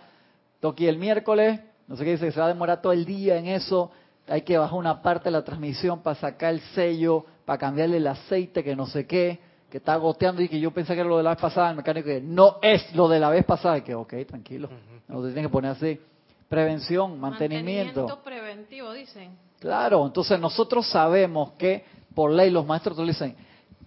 [0.59, 1.59] toqué el miércoles,
[1.91, 3.91] no sé qué dice, se va a demorar todo el día en eso.
[4.29, 8.07] Hay que bajar una parte de la transmisión para sacar el sello, para cambiarle el
[8.07, 11.17] aceite, que no sé qué, que está goteando y que yo pensé que era lo
[11.17, 11.69] de la vez pasada.
[11.69, 13.79] El mecánico que no es lo de la vez pasada.
[13.79, 14.69] Y que, ok, tranquilo.
[15.09, 15.99] No se tiene que poner así.
[16.47, 18.07] Prevención, mantenimiento.
[18.07, 19.37] Mantenimiento preventivo, dicen.
[19.59, 21.83] Claro, entonces nosotros sabemos que
[22.15, 23.35] por ley los maestros te dicen,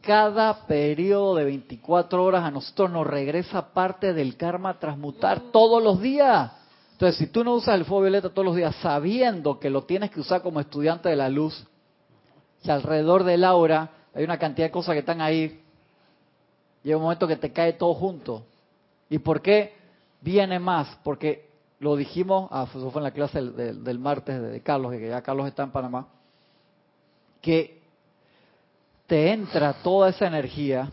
[0.03, 6.03] cada periodo de 24 horas a nosotros nos regresa parte del karma transmutar todos los
[6.03, 6.53] días.
[6.95, 10.13] Entonces, si tú no usas el fuego violeta todos los días sabiendo que lo tienes
[10.13, 11.67] que usar como estudiante de la luz,
[12.63, 15.61] que alrededor del aura hay una cantidad de cosas que están ahí,
[16.85, 18.45] llega un momento que te cae todo junto.
[19.11, 19.75] ¿Y por qué
[20.21, 20.97] viene más?
[21.03, 21.49] Porque
[21.81, 25.49] lo dijimos, ah, eso fue en la clase del, martes de, Carlos, que ya Carlos
[25.49, 26.07] está en Panamá,
[27.43, 27.83] que
[29.09, 30.93] te entra toda esa energía.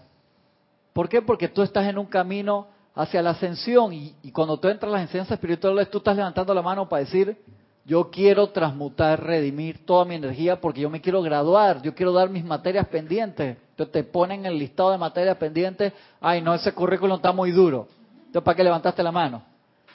[0.93, 1.21] ¿Por qué?
[1.21, 5.01] Porque tú estás en un camino hacia la ascensión y, cuando tú entras a las
[5.03, 7.37] enseñanzas espirituales, tú estás levantando la mano para decir,
[7.85, 12.29] yo quiero transmutar, redimir toda mi energía porque yo me quiero graduar, yo quiero dar
[12.29, 13.57] mis materias pendientes.
[13.71, 17.87] Entonces te ponen el listado de materias pendientes, ay no, ese currículum está muy duro.
[18.17, 19.43] Entonces, ¿para qué levantaste la mano?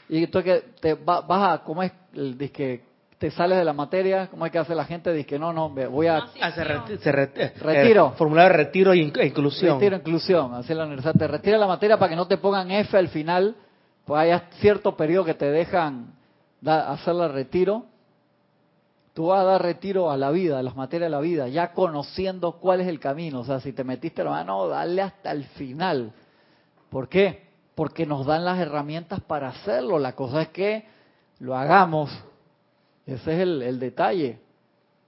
[0.08, 1.92] Y entonces te vas a, ¿cómo es?
[2.12, 2.82] El, que
[3.18, 5.12] te sales de la materia, ¿cómo es que hace la gente?
[5.12, 6.18] Dice que no, no, voy a...
[6.40, 8.12] Ah, se, eh, retiro.
[8.16, 9.78] formulario de retiro e inclusión.
[9.78, 11.14] Retiro e inclusión, así la universidad.
[11.14, 13.56] Te retira la materia para que no te pongan F al final,
[14.04, 16.14] pues hay cierto periodo que te dejan
[16.64, 17.86] hacer el retiro.
[19.14, 21.72] Tú vas a dar retiro a la vida, a las materias de la vida, ya
[21.72, 23.40] conociendo cuál es el camino.
[23.40, 26.12] O sea, si te metiste la mano, dale hasta el final.
[26.90, 27.46] ¿Por qué?
[27.74, 29.98] Porque nos dan las herramientas para hacerlo.
[29.98, 30.86] La cosa es que
[31.38, 32.10] lo hagamos
[33.06, 34.40] ese es el, detalle.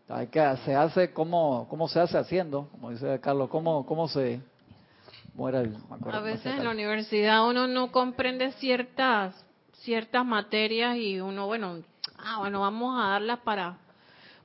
[0.08, 4.40] Hay que, se hace como, cómo se hace haciendo, como dice Carlos, cómo, cómo se...
[5.38, 9.34] a veces en la universidad uno no comprende ciertas
[9.80, 11.82] ciertas materias y uno, bueno,
[12.18, 13.78] ah, bueno, vamos a darlas para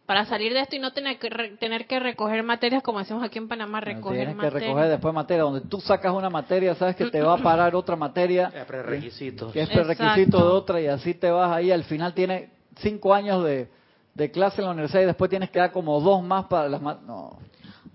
[0.05, 3.37] para salir de esto y no tener que tener que recoger materias como hacemos aquí
[3.37, 7.09] en Panamá, recoger Tienes que recoger después materia, donde tú sacas una materia, sabes que
[7.09, 8.51] te va a parar otra materia.
[8.53, 9.51] Es prerequisito.
[9.51, 11.71] Que es prerequisito de otra y así te vas ahí.
[11.71, 13.69] Al final tienes cinco años de,
[14.13, 16.81] de clase en la universidad y después tienes que dar como dos más para las...
[16.81, 17.37] No.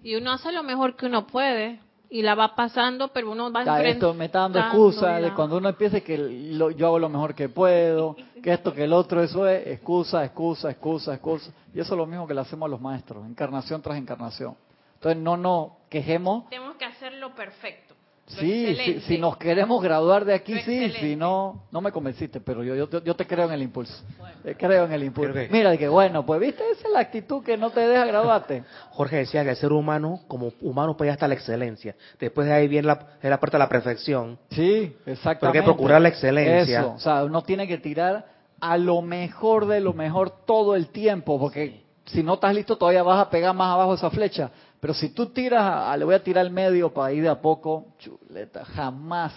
[0.03, 3.65] Y uno hace lo mejor que uno puede y la va pasando, pero uno va
[3.65, 7.35] ya, esto me está dando excusa de cuando uno empieza que yo hago lo mejor
[7.35, 11.53] que puedo, que esto, que el otro, eso es excusa, excusa, excusa, excusa.
[11.75, 14.57] Y eso es lo mismo que le hacemos a los maestros, encarnación tras encarnación.
[14.95, 16.49] Entonces no nos quejemos.
[16.49, 17.88] Tenemos que hacerlo perfecto.
[18.29, 22.75] Sí, si, nos queremos graduar de aquí, sí, si no, no me convenciste, pero yo,
[22.75, 23.95] yo, yo te creo en el impulso.
[24.43, 25.35] Te creo en el impulso.
[25.51, 28.65] Mira, que bueno, pues viste, esa es la actitud que no te deja graduarte.
[28.91, 31.97] Jorge decía que el ser humano, como humano, puede hasta la excelencia.
[32.21, 34.39] Después de ahí viene la, la parte de la perfección.
[34.51, 35.39] Sí, exactamente.
[35.41, 36.81] Pero hay que procurar la excelencia.
[36.81, 38.27] Eso, o sea, uno tiene que tirar
[38.61, 43.03] a lo mejor de lo mejor todo el tiempo, porque si no estás listo todavía
[43.03, 44.51] vas a pegar más abajo esa flecha.
[44.81, 47.41] Pero si tú tiras, a, le voy a tirar al medio para ir de a
[47.41, 49.33] poco, chuleta, jamás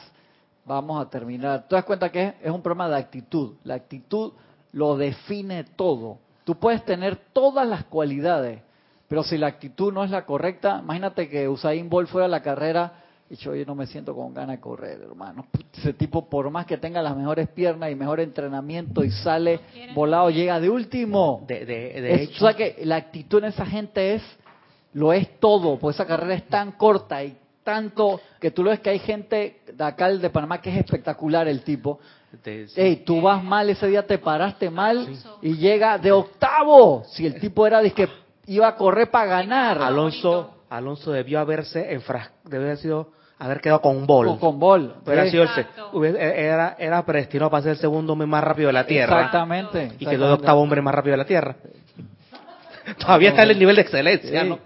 [0.65, 1.67] vamos a terminar.
[1.67, 3.54] ¿Te das cuenta que es, un problema de actitud?
[3.63, 4.34] La actitud
[4.73, 6.19] lo define todo.
[6.43, 8.62] Tú puedes tener todas las cualidades,
[9.08, 12.41] pero si la actitud no es la correcta, imagínate que Usain Bolt fuera a la
[12.41, 12.93] carrera
[13.32, 15.47] y yo, oye, no me siento con ganas de correr, hermano.
[15.73, 19.62] Ese tipo, por más que tenga las mejores piernas y mejor entrenamiento y sale
[19.95, 21.41] volado, llega de último.
[21.47, 24.23] De, de, hecho, o sea que la actitud en esa gente es
[24.93, 28.80] lo es todo, porque esa carrera es tan corta y tanto que tú lo ves
[28.80, 31.99] que hay gente de acá de Panamá que es espectacular el tipo.
[32.75, 35.08] Ey, tú vas mal ese día, te paraste mal
[35.41, 37.04] y llega de octavo.
[37.10, 38.08] Si el tipo era de que
[38.47, 39.82] iba a correr para ganar.
[39.82, 41.80] Alonso, Alonso debió haberse
[42.45, 44.38] debió haber sido haber quedado con un bol.
[44.39, 44.95] con bol.
[45.08, 49.17] era, era predestinado para ser el segundo hombre más rápido de la Tierra.
[49.17, 49.93] Exactamente.
[49.99, 51.56] Y quedó el octavo hombre más rápido de la Tierra.
[53.00, 54.60] Todavía está en el nivel de excelencia, ¿no?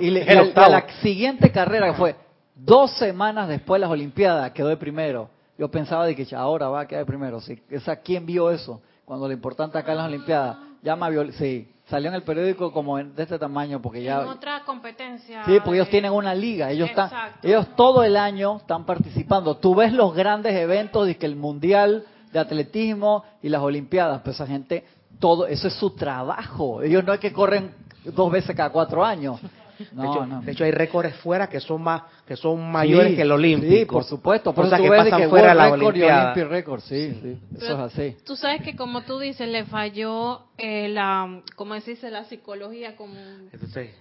[0.00, 2.16] y, la siguiente carrera fue
[2.54, 5.30] dos semanas después de las Olimpiadas, quedó de primero.
[5.56, 7.40] Yo pensaba de que ahora va a quedar de primero.
[7.40, 8.80] Sí, esa, ¿Quién vio eso?
[9.04, 10.56] Cuando lo importante acá en las Olimpiadas.
[10.82, 15.44] Llama sí, salió en el periódico como de este tamaño porque ya en otra competencia
[15.44, 17.10] sí porque ellos tienen una liga ellos están
[17.42, 22.04] ellos todo el año están participando tú ves los grandes eventos de que el mundial
[22.32, 24.84] de atletismo y las olimpiadas pues esa gente
[25.18, 26.82] todo, eso es su trabajo.
[26.82, 27.72] Ellos no es que corren
[28.04, 29.40] dos veces cada cuatro años.
[29.78, 33.72] de, hecho, hay récords fuera que son más que son mayores que el olímpico.
[33.72, 34.52] Sí, por supuesto.
[34.52, 36.34] Por eso que pasan fuera la Olimpiada.
[36.80, 38.16] sí, sí, eso es así.
[38.24, 42.10] Tú sabes que como tú dices, le falló eh, la, ¿cómo decirse?
[42.10, 43.14] La psicología como...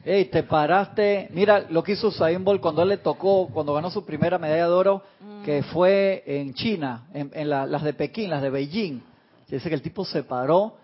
[0.03, 1.29] Ey, te paraste...
[1.31, 4.65] Mira lo que hizo Usain Bolt cuando él le tocó, cuando ganó su primera medalla
[4.65, 5.43] de oro, mm.
[5.43, 9.01] que fue en China, en, las de Pekín, las de Beijing.
[9.47, 10.75] Dice que el tipo se paró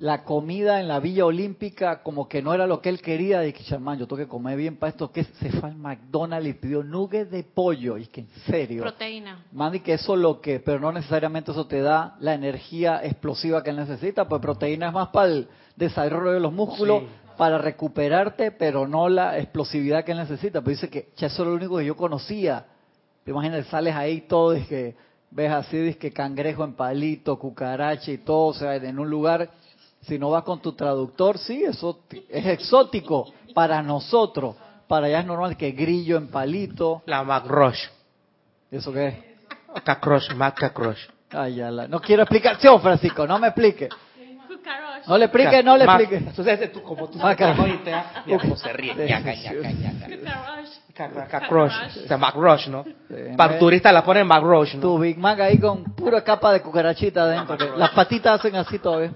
[0.00, 3.52] la comida en la Villa Olímpica como que no era lo que él quería, y
[3.52, 6.54] que chamán, yo tengo que comer bien para esto, que se fue al McDonald's y
[6.54, 8.80] pidió nuggets de pollo, y que en serio.
[8.80, 9.44] Proteína.
[9.52, 13.70] Mandy, que eso lo que, pero no necesariamente eso te da la energía explosiva que
[13.70, 17.02] él necesita, pues proteína es más para el desarrollo de los músculos,
[17.36, 20.62] para recuperarte, pero no la explosividad que él necesita.
[20.62, 22.64] Pues dice que ya eso es lo único que yo conocía.
[23.26, 24.96] Imagínate, sales ahí todo, y que
[25.30, 29.50] ves así, dice que cangrejo en palito, cucaracha y todo, o sea, en un lugar
[30.02, 34.56] si no vas con tu traductor, sí, eso es exótico para nosotros.
[34.88, 37.02] Para allá es normal que grillo en palito.
[37.06, 37.90] La macroche.
[38.70, 39.14] ¿Eso qué es?
[39.84, 41.08] Cacroche, macacroche.
[41.30, 41.86] Ay, ya la...
[41.86, 43.88] No quiero explicación, Francisco, no me explique.
[45.06, 46.16] No le explique, no le explique.
[46.16, 48.94] Entonces, tú, como tú sabes cómo se ríe.
[50.94, 51.76] Cacroche.
[52.04, 52.84] O sea, Macroche, ¿no?
[53.36, 54.82] Para turistas la ponen Macroche, ¿no?
[54.82, 57.76] Tu Big Mac ahí con pura capa de cucarachita adentro.
[57.76, 59.14] Las patitas hacen así todavía.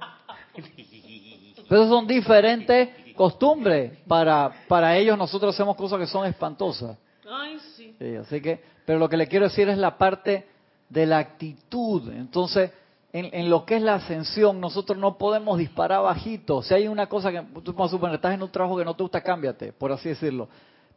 [1.68, 3.98] Pero son diferentes costumbres.
[4.06, 6.98] Para, para ellos nosotros hacemos cosas que son espantosas.
[7.28, 7.94] Ay, sí.
[8.20, 10.46] Así que, pero lo que le quiero decir es la parte
[10.88, 12.10] de la actitud.
[12.12, 12.70] Entonces,
[13.12, 16.62] en, en, lo que es la ascensión, nosotros no podemos disparar bajito.
[16.62, 18.94] Si hay una cosa que, tú vamos a suponer, estás en un trabajo que no
[18.94, 20.48] te gusta, cámbiate, por así decirlo.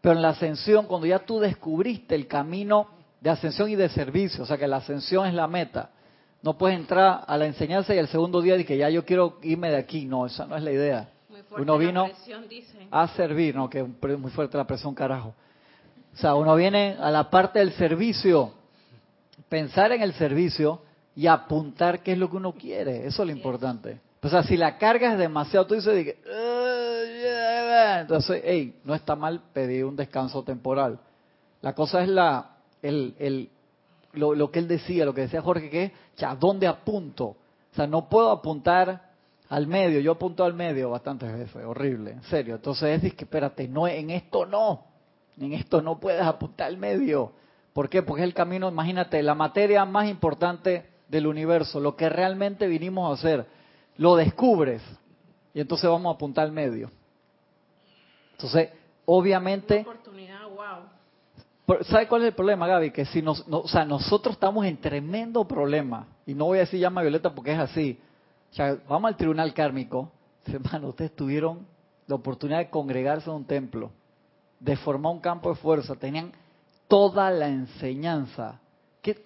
[0.02, 2.88] Pero en la ascensión, cuando ya tú descubriste el camino
[3.22, 5.92] de ascensión y de servicio, o sea que la ascensión es la meta,
[6.48, 9.38] no puedes entrar a la enseñanza y el segundo día de que ya yo quiero
[9.42, 10.06] irme de aquí.
[10.06, 11.10] No, esa no es la idea.
[11.58, 12.10] uno vino
[12.90, 15.36] a servir, no, que es muy fuerte la presión, carajo.
[16.14, 18.54] O sea, uno viene a la parte del servicio,
[19.50, 20.84] pensar en el servicio
[21.18, 23.06] y apuntar qué es lo que uno quiere.
[23.06, 24.00] Eso es lo importante.
[24.22, 26.16] O sea, si la carga es demasiado, tú dices,
[28.00, 30.98] entonces, hey, no está mal pedir un descanso temporal.
[31.62, 33.50] La cosa es la, el, el,
[34.18, 37.26] lo, que él decía, lo que decía Jorge, que es, ¿a dónde apunto?
[37.26, 39.08] O sea, no puedo apuntar
[39.50, 42.56] Al medio, yo apunto al medio bastantes veces, horrible, en serio.
[42.56, 44.84] Entonces es que, espérate, no, en esto no,
[45.40, 47.32] en esto no puedes apuntar al medio.
[47.72, 48.04] ¿Por qué?
[48.04, 53.10] Porque es el camino, imagínate, la materia más importante del universo, lo que realmente vinimos
[53.10, 53.46] a hacer,
[53.98, 54.82] lo descubres
[55.54, 56.92] y entonces vamos a apuntar al medio.
[58.34, 58.70] Entonces,
[59.06, 59.86] obviamente...
[61.90, 62.92] ¿Sabe cuál es el problema, Gaby?
[62.92, 66.80] Que si nos, o sea, nosotros estamos en tremendo problema, y no voy a decir
[66.80, 68.00] llama Violeta porque es así.
[68.52, 70.10] O sea, vamos al tribunal kármico,
[70.46, 71.68] hermano, ustedes tuvieron
[72.08, 73.92] la oportunidad de congregarse en un templo,
[74.60, 76.32] de formar un campo de fuerza, tenían
[76.88, 78.62] toda la enseñanza.
[79.02, 79.26] ¿Qué,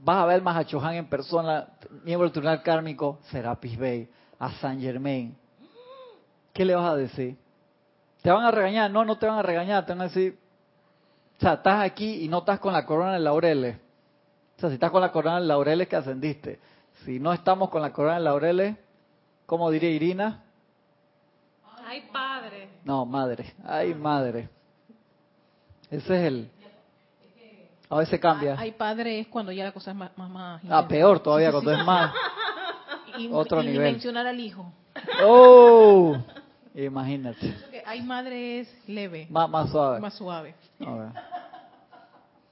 [0.00, 1.68] vas a ver más a Chohan en persona,
[2.02, 5.36] miembro del tribunal kármico, Serapis Bay, a San Germain.
[6.52, 7.36] ¿Qué le vas a decir?
[8.20, 8.90] ¿Te van a regañar?
[8.90, 10.38] No, no te van a regañar, te van a decir,
[11.38, 13.76] o sea, estás aquí y no estás con la corona de laureles.
[14.56, 16.58] O sea, si estás con la corona de laureles que ascendiste.
[17.04, 18.76] Si no estamos con la corona de laureles,
[19.46, 20.42] ¿cómo diría Irina?
[21.86, 22.68] Ay, padre.
[22.84, 23.54] No, madre.
[23.64, 24.48] Ay, madre.
[25.90, 26.50] Ese es el...
[27.88, 28.56] A veces cambia.
[28.58, 30.10] Ay, padre es cuando ya la cosa es más...
[30.18, 32.12] más, ah, peor todavía, cuando es más...
[33.30, 33.76] otro nivel.
[33.76, 34.72] Y mencionar al hijo.
[35.22, 36.16] ¡Oh!
[36.74, 37.54] Imagínate.
[37.88, 39.26] Hay madre es leve.
[39.30, 39.98] Más, más suave.
[39.98, 40.54] Más suave.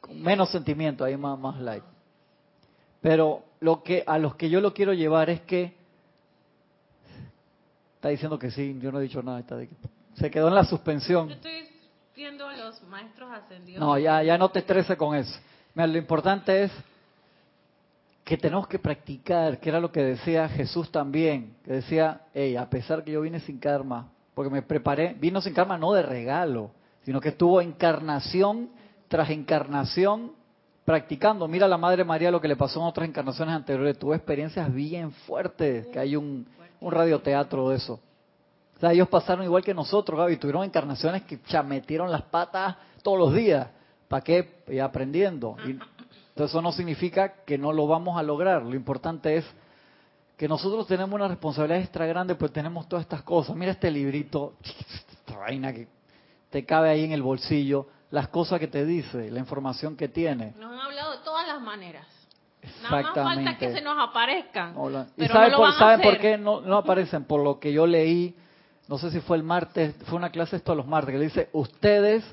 [0.01, 1.85] Con menos sentimiento, ahí más, más light.
[3.03, 5.77] Pero lo que a los que yo lo quiero llevar es que
[7.97, 9.59] está diciendo que sí, yo no he dicho nada, está
[10.15, 11.29] se quedó en la suspensión.
[11.29, 11.69] Yo estoy
[12.15, 13.79] viendo a los maestros ascendidos.
[13.79, 15.39] No, ya, ya no te estreses con eso.
[15.75, 16.73] Mira, lo importante es
[18.25, 22.71] que tenemos que practicar, que era lo que decía Jesús también, que decía, hey, a
[22.71, 26.71] pesar que yo vine sin karma, porque me preparé, vino sin karma no de regalo,
[27.05, 28.69] sino que estuvo encarnación
[29.09, 30.33] tras encarnación
[30.85, 31.49] practicando.
[31.49, 35.11] Mira la Madre María lo que le pasó en otras encarnaciones anteriores, tuvo experiencias bien
[35.11, 36.47] fuertes, que hay un,
[36.83, 37.95] radioteatro de eso.
[38.77, 42.77] O sea, ellos pasaron igual que nosotros, Gaby, tuvieron encarnaciones que ya metieron las patas
[43.03, 43.69] todos los días.
[44.07, 44.65] ¿Para qué?
[44.69, 45.57] Y aprendiendo.
[45.67, 48.63] Y entonces eso no significa que no lo vamos a lograr.
[48.65, 49.47] Lo importante es
[50.37, 53.57] que nosotros tenemos una responsabilidad extra grande, pues tenemos todas estas cosas.
[53.57, 55.89] Mira este librito, esta vaina que
[56.51, 60.55] te cabe ahí en el bolsillo, las cosas que te dice, la información que tiene.
[60.59, 62.07] Nos han hablado de todas las maneras.
[62.63, 63.15] Exactamente.
[63.15, 64.75] Nada más falta que se nos aparezcan.
[65.17, 67.25] ¿Y saben por, por qué no, no aparecen?
[67.25, 68.37] Por lo que yo leí,
[68.89, 72.25] no sé si fue el martes, fue una clase esto los martes, que dice, ustedes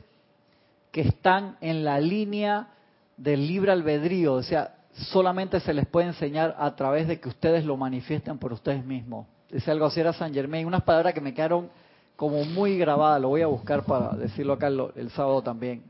[0.92, 2.68] que están en la línea
[3.18, 7.66] del libre albedrío, o sea, solamente se les puede enseñar a través de que ustedes
[7.66, 9.28] lo manifiesten por ustedes mismos.
[9.50, 11.70] Dice algo así era San Germain, unas palabras que me quedaron
[12.16, 15.84] como muy grabadas, lo voy a buscar para decirlo acá el, sábado también.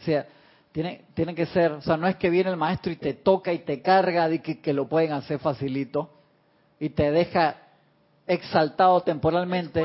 [0.00, 0.26] O sea,
[0.72, 3.52] tiene, tiene que ser, o sea, no es que viene el maestro y te toca
[3.52, 6.10] y te carga de que, que lo pueden hacer facilito
[6.78, 7.56] y te deja
[8.26, 9.80] exaltado temporalmente.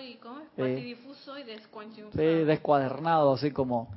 [0.00, 0.80] y, ¿cómo es?
[0.80, 0.94] y
[2.12, 3.88] Sí, descuadernado, así como.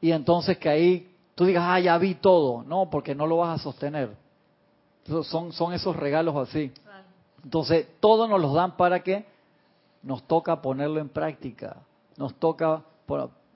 [0.00, 2.62] Y entonces que ahí tú digas, ah, ya vi todo.
[2.64, 4.16] No, porque no lo vas a sostener.
[5.24, 6.72] son, son esos regalos así.
[7.42, 9.26] Entonces, todos nos los dan para que
[10.02, 11.76] nos toca ponerlo en práctica.
[12.16, 12.82] Nos toca...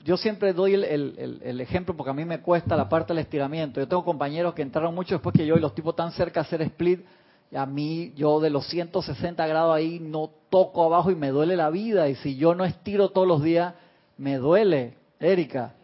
[0.05, 3.81] Yo siempre doy el, ejemplo porque a mí me cuesta la parte del estiramiento.
[3.81, 6.43] Yo tengo compañeros que entraron mucho después que yo y los tipos tan cerca a
[6.43, 7.05] hacer split.
[7.51, 11.57] Y a mí, yo de los 160 grados ahí no toco abajo y me duele
[11.57, 12.09] la vida.
[12.09, 13.75] Y si yo no estiro todos los días,
[14.19, 15.75] me duele, Erika.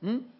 [0.00, 0.31] ¿Mm?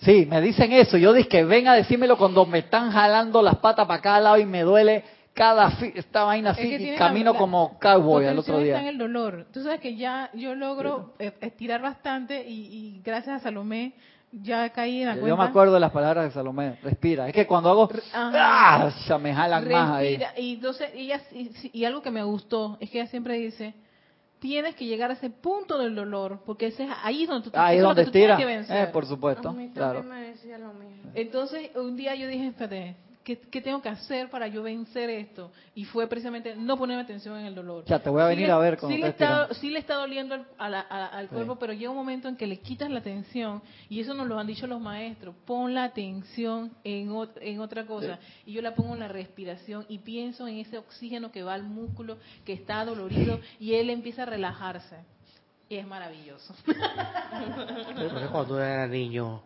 [0.00, 0.96] Sí, me dicen eso.
[0.96, 4.38] Yo dije que ven a decírmelo cuando me están jalando las patas para cada lado
[4.38, 8.76] y me duele cada esta vaina así y camino como cowboy al otro día.
[8.76, 9.46] Está en el dolor.
[9.52, 13.92] Tú sabes que ya yo logro eh, estirar bastante y, gracias a Salomé
[14.32, 15.36] ya caí en la yo cuenta.
[15.36, 16.78] Yo me acuerdo de las palabras de Salomé.
[16.82, 17.28] Respira.
[17.28, 18.90] Es que cuando hago, ¡ah!
[19.06, 20.20] ya me jalan más ahí.
[20.36, 23.74] Y entonces y algo que me gustó es que ella siempre dice
[24.40, 27.76] tienes que llegar a ese punto del dolor, porque ese es ahí donde tú, ahí
[27.76, 28.88] es donde tienes que vencer.
[28.88, 30.02] Eh, por supuesto, claro.
[30.02, 31.12] Me decía lo mismo.
[31.14, 35.52] Entonces, un día yo dije, espérate, ¿qué, tengo que hacer para yo vencer esto?
[35.74, 37.84] Y fue precisamente no ponerme atención en el dolor.
[37.86, 41.28] Ya, te voy a venir a ver sí le, está, sí le está doliendo al,
[41.28, 44.38] cuerpo, pero llega un momento en que le quitas la atención, y eso nos lo
[44.38, 48.18] han dicho los maestros, pon la atención en, en otra cosa.
[48.46, 51.64] Y yo la pongo en la respiración y pienso en ese oxígeno que va al
[51.64, 54.96] músculo, que está dolorido, y él empieza a relajarse.
[55.68, 56.52] Y es maravilloso.
[56.66, 59.42] Porque cuando era niño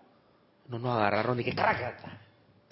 [0.69, 2.24] no nos agarraron ni que caracata.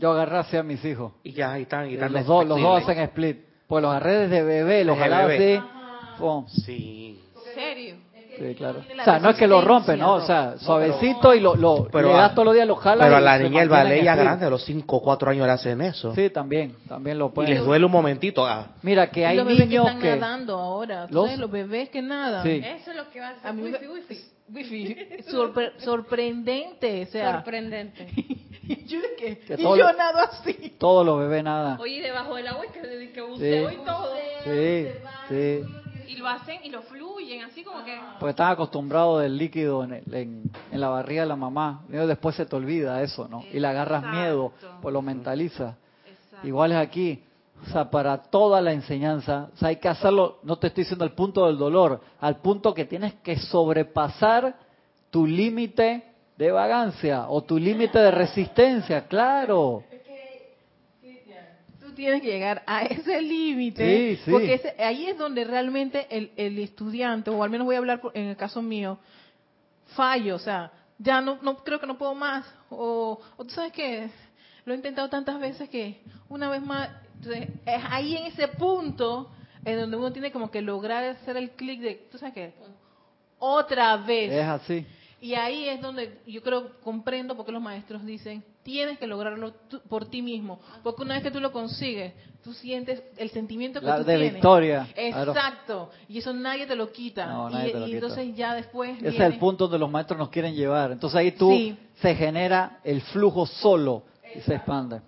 [0.03, 1.13] Yo agarré así a mis hijos.
[1.23, 1.89] Y ya, ahí están.
[1.89, 3.39] Y están los, dos, los dos hacen split.
[3.69, 5.61] Pues los agarré desde bebé, los jalaba así.
[6.65, 7.21] Sí.
[7.49, 7.95] ¿En serio?
[8.39, 8.81] Sí, claro.
[9.01, 10.15] O sea, no es que lo rompe, ¿no?
[10.15, 13.05] O sea, suavecito y lo, lo Pero le a- das todos los días, lo jala.
[13.05, 15.47] Pero a y la niña el ballet ya grande, a los 5 o 4 años
[15.47, 16.15] le hacen eso.
[16.15, 17.55] Sí, también, también lo y pueden.
[17.55, 18.45] les duele un momentito.
[18.47, 20.17] ah, Mira, que Y hay los bebés que niños están que...
[20.17, 21.07] nadando ahora.
[21.07, 22.43] ¿Tú Los- los bebés que nadan.
[22.43, 22.63] Sí.
[22.65, 23.47] Eso es lo que va a ser.
[23.47, 24.19] A mí me- wifi, wifi.
[24.49, 24.97] Wifi.
[25.31, 27.35] Sorpre- sorprendente, o sea.
[27.37, 28.07] Sorprendente.
[28.63, 30.75] y yo, que- Que y todo yo lo- nado así.
[30.79, 31.79] Todos los bebés nada.
[31.81, 33.77] Oye, debajo del agua que, que buceo Sí.
[33.81, 34.15] y todo.
[34.45, 34.87] Sí,
[35.29, 35.61] sí.
[36.09, 37.99] Y lo hacen y lo fluyen, así como que...
[38.21, 41.85] Porque están acostumbrados del líquido en, el- en, en la barriga de la mamá.
[41.89, 43.45] Y después se te olvida eso, ¿no?
[43.53, 45.75] Y le agarras miedo, pues lo mentalizas.
[46.07, 46.47] Exacto.
[46.47, 47.23] Igual es aquí.
[47.63, 51.05] O sea, para toda la enseñanza, o sea, hay que hacerlo, no te estoy diciendo
[51.05, 54.57] al punto del dolor, al punto que tienes que sobrepasar
[55.11, 56.03] tu límite
[56.37, 59.85] de vagancia o tu límite de resistencia, claro.
[61.81, 64.17] Tú tienes que llegar a ese límite.
[64.17, 64.31] Sí, sí.
[64.31, 68.01] Porque ese- ahí es donde realmente el, el estudiante, o al menos voy a hablar
[68.15, 68.99] en el caso mío,
[69.95, 70.35] fallo.
[70.37, 72.45] O sea, ya no, no creo que no puedo más.
[72.71, 74.09] O, o tú sabes que
[74.65, 76.89] lo he intentado tantas veces que una vez más,
[77.23, 79.31] entonces, es ahí en ese punto
[79.65, 82.53] en donde uno tiene como que lograr hacer el clic de, tú sabes qué,
[83.39, 84.33] otra vez.
[84.33, 84.87] Es así.
[85.21, 89.53] Y ahí es donde yo creo, comprendo por qué los maestros dicen, tienes que lograrlo
[89.69, 90.59] tú- por ti mismo.
[90.83, 92.13] Porque una vez que tú lo consigues,
[92.43, 94.33] tú sientes el sentimiento que La tú de tienes.
[94.35, 95.31] victoria, claro.
[95.33, 95.91] Exacto.
[96.09, 97.27] Y eso nadie te lo quita.
[97.27, 97.99] No, y, nadie te lo y quita.
[98.07, 100.91] entonces ya después Ese es viene- el punto donde los maestros nos quieren llevar.
[100.91, 101.77] Entonces ahí tú Sí.
[102.01, 104.03] se genera el flujo solo
[104.37, 105.03] y se expande.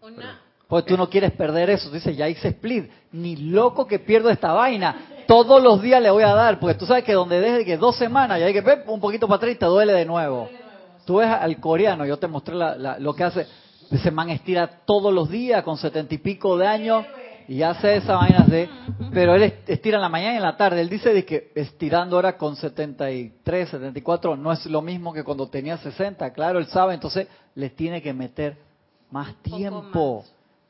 [0.00, 1.88] Una, Porque tú no quieres perder eso.
[1.88, 2.90] Tú dices, ya hice split.
[3.12, 4.96] Ni loco que pierdo esta vaina.
[5.26, 6.58] Todos los días le voy a dar.
[6.58, 9.28] Porque tú sabes que donde desde que dos semanas, ya hay que ver un poquito
[9.28, 10.48] para atrás y te duele de nuevo.
[11.04, 13.46] Tú ves al coreano, yo te mostré la- la- lo que hace.
[13.92, 17.04] Ese man estira todos los días con setenta y pico de años
[17.46, 18.68] y hace esa vaina de...
[19.12, 20.80] Pero él est- estira en la mañana y en la tarde.
[20.80, 25.46] Él dice de que estirando ahora con 73, 74 no es lo mismo que cuando
[25.48, 26.32] tenía 60.
[26.32, 28.56] Claro, él sabe, entonces les tiene que meter
[29.12, 30.24] más tiempo.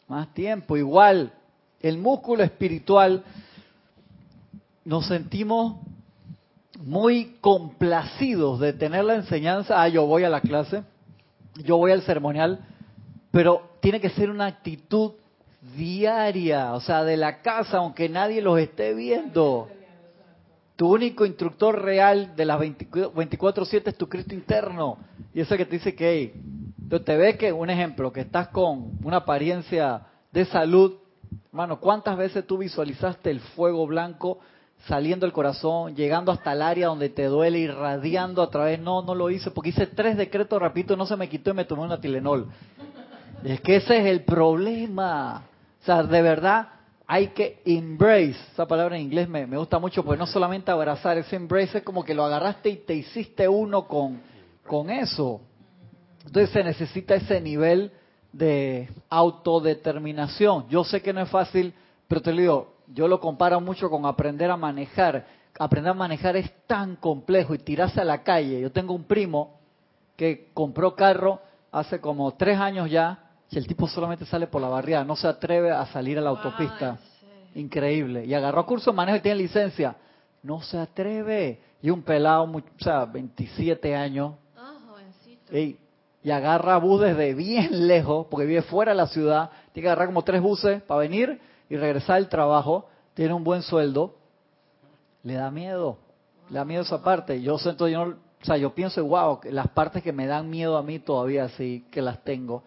[0.08, 0.32] Más.
[0.34, 0.76] Tiempo.
[0.76, 1.32] Igual,
[1.80, 3.24] el músculo espiritual
[4.84, 5.76] nos sentimos
[6.78, 9.82] muy complacidos de tener la enseñanza.
[9.82, 10.84] Ah, yo voy a la clase,
[11.56, 12.60] yo voy al ceremonial,
[13.30, 15.12] pero tiene que ser una actitud
[15.76, 19.68] diaria, o sea, de la casa, aunque nadie los esté viendo.
[20.76, 24.98] Tu único instructor real de las 24/7 es tu Cristo interno.
[25.34, 26.34] Y ese que te dice que,
[26.88, 30.98] tú te ves que, un ejemplo, que estás con una apariencia de salud,
[31.48, 34.38] hermano, ¿cuántas veces tú visualizaste el fuego blanco
[34.86, 38.78] saliendo del corazón, llegando hasta el área donde te duele, irradiando a través?
[38.78, 41.64] No, no lo hice, porque hice tres decretos rapidito, no se me quitó y me
[41.64, 42.48] tomé una Tilenol.
[43.44, 45.44] Es que ese es el problema.
[45.82, 46.68] O sea, de verdad
[47.06, 48.36] hay que embrace.
[48.52, 51.84] Esa palabra en inglés me, me gusta mucho porque no solamente abrazar, ese embrace es
[51.84, 54.20] como que lo agarraste y te hiciste uno con,
[54.66, 55.40] con eso.
[56.26, 57.92] Entonces se necesita ese nivel
[58.32, 60.68] de autodeterminación.
[60.68, 61.72] Yo sé que no es fácil,
[62.08, 65.26] pero te lo digo, yo lo comparo mucho con aprender a manejar.
[65.58, 68.60] Aprender a manejar es tan complejo y tirarse a la calle.
[68.60, 69.58] Yo tengo un primo
[70.16, 71.40] que compró carro
[71.72, 75.28] hace como tres años ya y el tipo solamente sale por la barriada, no se
[75.28, 76.98] atreve a salir a la autopista.
[77.54, 78.26] Increíble.
[78.26, 79.96] Y agarró curso de manejo y tiene licencia.
[80.42, 81.60] No se atreve.
[81.80, 85.52] Y un pelado, o sea, 27 años, ah, jovencito.
[85.52, 85.78] Ey,
[86.26, 90.08] y agarra bus desde bien lejos, porque vive fuera de la ciudad, tiene que agarrar
[90.08, 94.16] como tres buses para venir y regresar al trabajo, tiene un buen sueldo,
[95.22, 95.98] le da miedo,
[96.50, 97.40] le da miedo esa parte.
[97.40, 100.50] Yo siento, yo no- o sea, yo pienso, wow, que las partes que me dan
[100.50, 102.64] miedo a mí todavía sí que las tengo,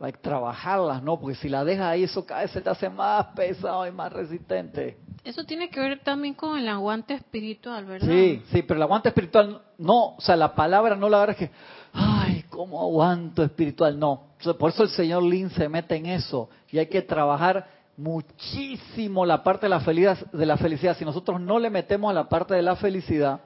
[0.00, 1.20] hay que trabajarlas, ¿no?
[1.20, 4.10] Porque si las dejas ahí, eso cada vez se te hace más pesado y más
[4.10, 4.96] resistente.
[5.22, 8.08] Eso tiene que ver también con el aguante espiritual, ¿verdad?
[8.08, 11.50] Sí, sí, pero el aguante espiritual no, o sea, la palabra no la agarras que,
[11.92, 13.98] ay, ¿cómo aguanto espiritual?
[13.98, 14.22] No,
[14.58, 17.66] por eso el señor Lin se mete en eso y hay que trabajar
[17.96, 20.96] muchísimo la parte de la felicidad, de la felicidad.
[20.96, 23.40] Si nosotros no le metemos a la parte de la felicidad,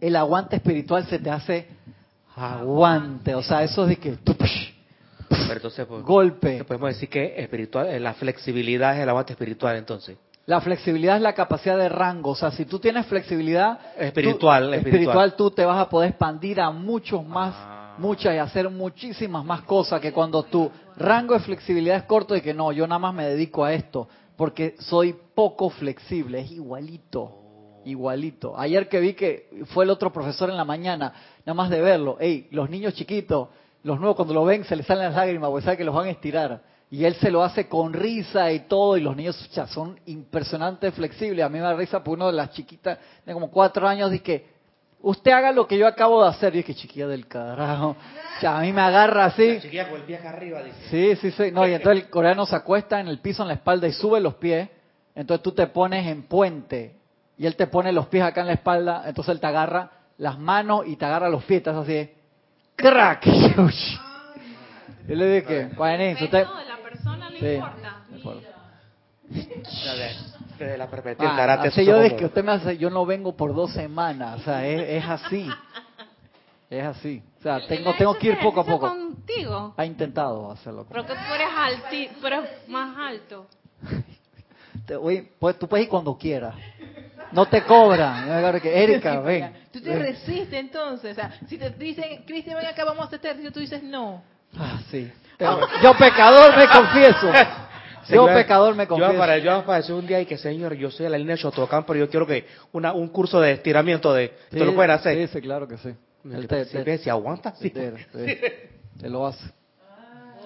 [0.00, 1.68] el aguante espiritual se te hace
[2.36, 4.16] aguante, o sea, eso es de que
[5.28, 6.64] Pero entonces, pues, golpe.
[6.64, 10.16] podemos decir que espiritual, eh, la flexibilidad es el aguante espiritual, entonces.
[10.48, 12.30] La flexibilidad es la capacidad de rango.
[12.30, 15.36] O sea, si tú tienes flexibilidad Espiritual, tú- espiritual.
[15.36, 17.94] tú te vas a poder expandir a muchos más, Ah.
[17.98, 22.40] muchas y hacer muchísimas más cosas que cuando tu rango de flexibilidad es corto y
[22.40, 26.40] que no, yo nada más me dedico a esto porque soy poco flexible.
[26.40, 27.30] Es igualito,
[27.84, 28.58] igualito.
[28.58, 31.12] Ayer que vi que fue el otro profesor en la mañana,
[31.44, 33.48] nada más de verlo, hey, los niños chiquitos,
[33.82, 36.06] los nuevos cuando lo ven se les salen las lágrimas porque saben que los van
[36.06, 36.62] a estirar.
[36.90, 40.94] Y él se lo hace con risa y todo, y los niños ya, son impresionantes
[40.94, 41.44] flexibles.
[41.44, 44.22] A mí me da risa por uno de las chiquitas de como cuatro años, dice
[44.22, 44.46] que
[45.02, 46.56] usted haga lo que yo acabo de hacer.
[46.56, 47.96] Y es que chiquilla del carajo.
[48.40, 49.54] Ya, a mí me agarra así.
[49.54, 50.76] La chiquilla con el pie acá arriba, dice.
[50.90, 51.52] Sí, sí, sí.
[51.52, 54.20] No, y entonces el coreano se acuesta en el piso en la espalda y sube
[54.20, 54.68] los pies.
[55.14, 56.96] Entonces tú te pones en puente
[57.36, 59.02] y él te pone los pies acá en la espalda.
[59.06, 61.58] Entonces él te agarra las manos y te agarra los pies.
[61.58, 62.10] Estás así,
[62.76, 63.26] crack.
[65.08, 66.44] Y le dije, Juanín, usted...
[66.44, 66.77] No,
[67.40, 67.46] Sí.
[67.54, 68.02] importa.
[69.30, 70.16] Desde,
[70.58, 71.68] desde la perspectiva Ah, del karate.
[71.68, 74.44] así yo como- es que usted me hace, yo no vengo por dos semanas, o
[74.44, 75.48] sea, es, es así,
[76.70, 78.88] es así, o sea, tengo ¿Él ha tengo que ir poco a poco.
[78.88, 79.74] contigo?
[79.76, 80.86] Ha intentado hacerlo.
[80.88, 83.46] Pero que tú eres alti, pero eres más alto.
[84.86, 86.54] Te- oye, pues, tú puedes ir cuando quieras,
[87.32, 88.28] no te cobran.
[88.64, 89.52] Erika, ven.
[89.70, 91.12] Tú te resistes entonces.
[91.12, 93.82] O sea, si te dicen, Cristian, ven acá, vamos a hacer este ejercicio, tú dices
[93.82, 94.22] no.
[94.56, 95.12] Ah, sí.
[95.38, 97.32] Pero yo pecador me confieso.
[98.10, 99.18] Yo pecador me Yo confieso.
[99.18, 101.98] para, yo un día y que, señor, yo soy de la línea de Shotokan, pero
[101.98, 104.28] yo quiero que una, un curso de estiramiento de...
[104.50, 105.16] ¿Te lo Sí, pueden hacer?
[105.28, 105.94] Sí, sí, claro que sí.
[106.40, 107.70] Si te- ves, si aguanta, sí.
[107.70, 109.44] te- te- te lo hace.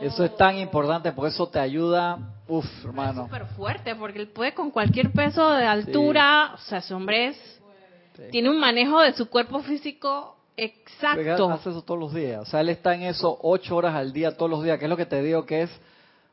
[0.00, 2.18] Eso es tan importante porque eso te ayuda,
[2.48, 3.24] uf, Es hermano.
[3.26, 7.60] súper fuerte porque él puede con cualquier peso de altura, o sea, ese hombre es,
[8.16, 8.24] Sí.
[8.32, 11.50] tiene un manejo de su cuerpo físico exacto.
[11.50, 12.42] hace eso todos los días.
[12.42, 14.90] O sea, él está en eso ocho horas al día, todos los días, que es
[14.90, 15.70] lo que te digo que es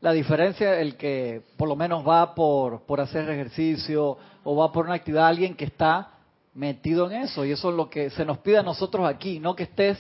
[0.02, 4.86] la diferencia, el que por lo menos va por, por hacer ejercicio o va por
[4.86, 6.12] una actividad, alguien que está
[6.54, 7.46] metido en eso.
[7.46, 9.98] Y eso es lo que se nos pide a nosotros aquí, no que estés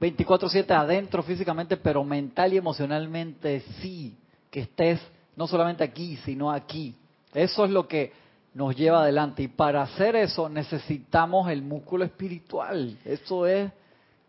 [0.00, 4.16] 24/7 adentro físicamente, pero mental y emocionalmente sí,
[4.50, 5.00] que estés
[5.36, 6.94] no solamente aquí, sino aquí.
[7.34, 8.12] Eso es lo que
[8.58, 9.44] nos lleva adelante.
[9.44, 12.98] Y para hacer eso necesitamos el músculo espiritual.
[13.04, 13.70] Eso es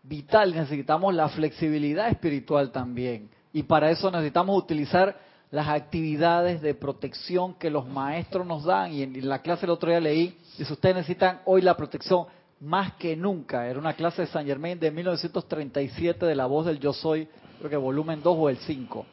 [0.04, 0.54] vital.
[0.54, 3.28] Necesitamos la flexibilidad espiritual también.
[3.52, 5.18] Y para eso necesitamos utilizar
[5.50, 8.92] las actividades de protección que los maestros nos dan.
[8.92, 12.26] Y en la clase el otro día leí, dice, ustedes necesitan hoy la protección
[12.60, 13.66] más que nunca.
[13.66, 17.26] Era una clase de San Germain de 1937 de la voz del Yo Soy,
[17.58, 19.06] creo que volumen 2 o el 5.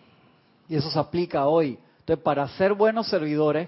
[0.70, 1.80] Y eso se aplica hoy.
[2.02, 3.68] Entonces, para ser buenos servidores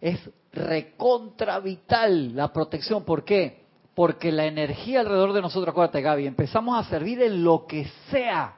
[0.00, 0.18] es
[0.58, 3.04] recontra vital la protección.
[3.04, 3.64] ¿Por qué?
[3.94, 8.56] Porque la energía alrededor de nosotros, acuérdate Gaby, empezamos a servir en lo que sea.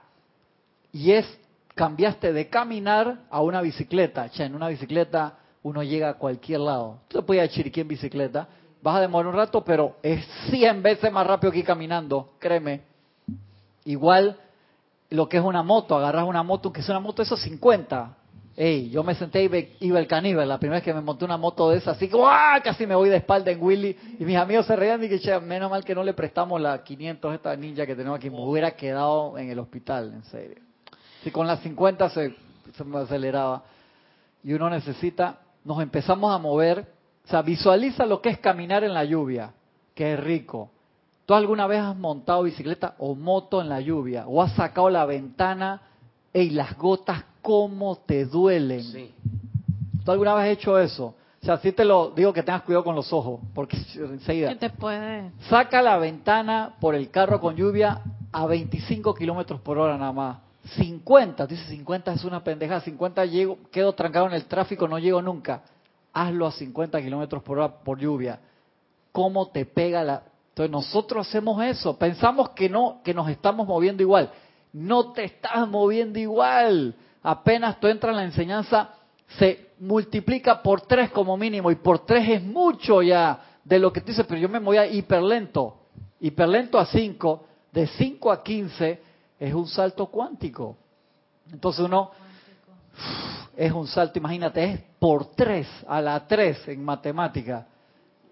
[0.92, 1.26] Y es,
[1.74, 4.26] cambiaste de caminar a una bicicleta.
[4.26, 6.98] Ya, en una bicicleta uno llega a cualquier lado.
[7.08, 8.48] Tú te puedes ir a Chiriquí en bicicleta,
[8.82, 12.82] vas a demorar un rato, pero es 100 veces más rápido que ir caminando, créeme.
[13.84, 14.38] Igual
[15.10, 18.16] lo que es una moto, agarras una moto, que es una moto de esos 50.
[18.56, 21.36] Ey, yo me senté y iba el caníbal, la primera vez que me monté una
[21.36, 22.60] moto de esa, así ¡guau!
[22.62, 25.70] casi me voy de espalda en Willy, y mis amigos se reían y che, menos
[25.70, 29.38] mal que no le prestamos la 500 esta ninja que tenemos aquí, me hubiera quedado
[29.38, 30.58] en el hospital, en serio.
[31.22, 32.34] Si con las 50 se,
[32.84, 33.62] me aceleraba.
[34.42, 36.80] Y uno necesita, nos empezamos a mover,
[37.24, 39.52] o sea, visualiza lo que es caminar en la lluvia,
[40.00, 40.70] es rico.
[41.26, 44.26] ¿Tú alguna vez has montado bicicleta o moto en la lluvia?
[44.26, 45.82] ¿O has sacado la ventana
[46.32, 48.82] y las gotas cómo te duelen?
[48.84, 49.14] Sí.
[50.04, 51.14] ¿Tú alguna vez has hecho eso?
[51.42, 54.50] O sea, sí te lo digo que tengas cuidado con los ojos, porque enseguida...
[54.50, 55.30] ¿Qué te puede?
[55.48, 60.38] Saca la ventana por el carro con lluvia a 25 kilómetros por hora nada más.
[60.76, 62.80] 50, dice 50 es una pendeja.
[62.80, 65.62] 50 llego, quedo trancado en el tráfico, no llego nunca.
[66.12, 68.38] Hazlo a 50 kilómetros por hora por lluvia.
[69.12, 70.22] ¿Cómo te pega la.?
[70.50, 71.96] Entonces nosotros hacemos eso.
[71.96, 74.30] Pensamos que no, que nos estamos moviendo igual.
[74.72, 76.94] No te estás moviendo igual.
[77.22, 78.90] Apenas tú entras en la enseñanza,
[79.38, 81.70] se multiplica por tres como mínimo.
[81.70, 84.76] Y por tres es mucho ya de lo que tú dices, pero yo me voy
[84.76, 85.76] a hiperlento.
[86.20, 89.02] Hiperlento a 5, de 5 a 15
[89.38, 90.76] es un salto cuántico.
[91.52, 92.10] Entonces uno
[93.56, 97.66] es un salto, imagínate, es por 3 a la 3 en matemática.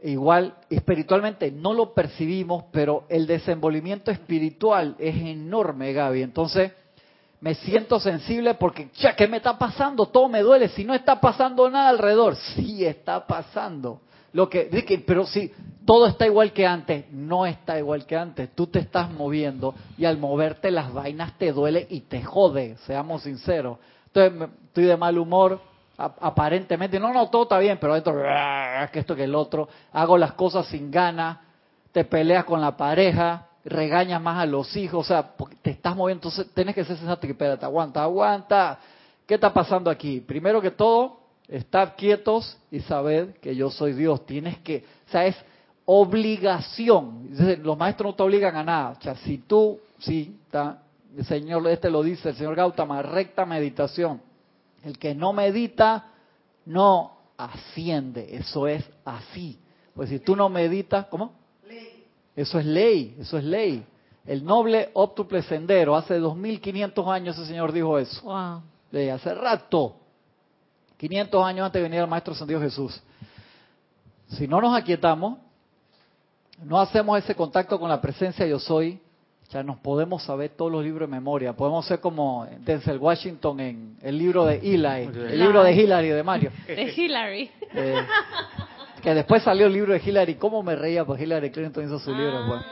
[0.03, 6.23] Igual, espiritualmente no lo percibimos, pero el desenvolvimiento espiritual es enorme, Gaby.
[6.23, 6.73] Entonces,
[7.41, 10.07] me siento sensible porque, ya, ¿qué me está pasando?
[10.07, 10.69] Todo me duele.
[10.69, 14.01] Si no está pasando nada alrededor, sí está pasando.
[14.33, 15.53] Lo que, pero si
[15.87, 18.55] todo está igual que antes, no está igual que antes.
[18.55, 23.23] Tú te estás moviendo y al moverte las vainas te duele y te jode, seamos
[23.23, 23.79] sinceros.
[24.07, 25.61] Entonces, estoy de mal humor,
[25.97, 30.19] aparentemente, no, no, todo está bien, pero dentro, "Ah, que esto que el otro, hago
[30.19, 31.39] las cosas sin ganas,
[31.93, 35.95] te peleas con la pareja, regañas más a los hijos, o sea, porque te estás
[35.95, 38.79] moviendo, entonces tienes que ser sensato que espérate, aguanta, aguanta.
[39.27, 40.21] ¿Qué está pasando aquí?
[40.21, 44.25] Primero que todo, estar quietos y saber que yo soy Dios.
[44.27, 45.37] Tienes que, o sea, es
[45.85, 47.29] obligación.
[47.63, 48.97] Los maestros no te obligan a nada.
[48.99, 50.37] O sea, si tú, sí,
[51.17, 54.21] el Señor este lo dice, el Señor Gautama, recta meditación.
[54.85, 56.07] El que no medita
[56.67, 59.59] no asciende, eso es así.
[59.95, 61.33] Pues si tú no meditas, ¿cómo?
[62.39, 63.85] Eso es ley, eso es ley.
[64.25, 68.23] El noble óptuple sendero, hace 2500 años ese señor dijo eso.
[68.23, 68.63] Wow.
[68.93, 69.97] De hace rato.
[70.99, 73.03] 500 años antes de venir el Maestro Ascendido Jesús.
[74.29, 75.39] Si no nos aquietamos,
[76.63, 79.01] no hacemos ese contacto con la presencia yo soy,
[79.51, 81.55] ya nos podemos saber todos los libros de memoria.
[81.55, 86.23] Podemos ser como Denzel Washington en el libro de Eli, el libro de Hillary de
[86.23, 86.53] Mario.
[86.69, 87.51] De Hillary.
[87.75, 87.97] Eh,
[89.01, 90.35] que después salió el libro de Hillary.
[90.35, 91.05] ¿Cómo me reía?
[91.05, 92.45] Pues Hillary Clinton hizo su libro.
[92.47, 92.63] Pues.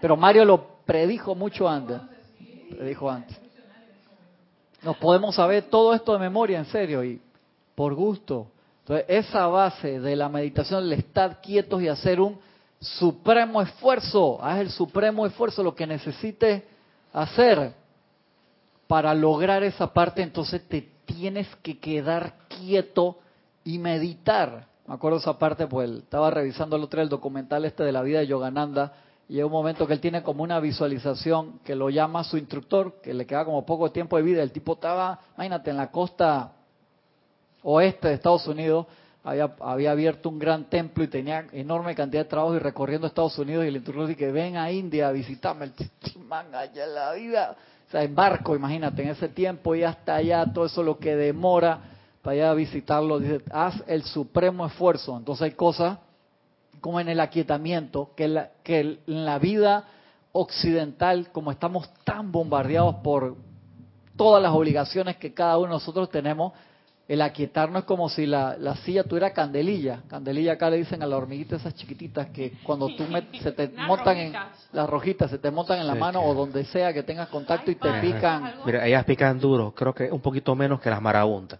[0.00, 2.00] Pero Mario lo predijo mucho antes.
[2.70, 3.38] Predijo antes.
[4.82, 7.20] Nos podemos saber todo esto de memoria, en serio, y
[7.74, 8.48] por gusto.
[8.80, 12.38] Entonces, esa base de la meditación, el estar quietos y hacer un
[12.80, 16.62] supremo esfuerzo, haz el supremo esfuerzo, lo que necesites
[17.12, 17.74] hacer
[18.86, 23.18] para lograr esa parte, entonces te tienes que quedar quieto
[23.64, 24.69] y meditar.
[24.90, 28.18] Me acuerdo esa parte, pues estaba revisando el otro el documental este de la vida
[28.18, 28.92] de Yogananda,
[29.28, 33.00] y hay un momento que él tiene como una visualización que lo llama su instructor,
[33.00, 34.42] que le queda como poco tiempo de vida.
[34.42, 36.54] El tipo estaba, imagínate, en la costa
[37.62, 38.88] oeste de Estados Unidos,
[39.22, 39.54] había,
[39.92, 43.68] abierto un gran templo y tenía enorme cantidad de trabajo y recorriendo Estados Unidos y
[43.68, 47.90] el instructor dice que ven a India a visitarme, el man allá la vida, o
[47.92, 51.78] sea, en barco, imagínate, en ese tiempo y hasta allá, todo eso lo que demora
[52.22, 55.16] para ir a visitarlo, dice, haz el supremo esfuerzo.
[55.16, 55.98] Entonces hay cosas
[56.80, 59.84] como en el aquietamiento, que, la, que en la vida
[60.32, 63.36] occidental, como estamos tan bombardeados por
[64.16, 66.52] todas las obligaciones que cada uno de nosotros tenemos,
[67.08, 70.02] el aquietarnos es como si la, la, silla tuviera candelilla.
[70.06, 73.04] Candelilla acá le dicen a las hormiguitas esas chiquititas que cuando tú
[73.42, 74.32] se te montan en
[74.72, 77.74] las rojitas, se te montan en la mano o donde sea que tengas contacto y
[77.74, 78.54] te pican.
[78.64, 81.58] Mira, ellas pican duro, creo que un poquito menos que las marabuntas.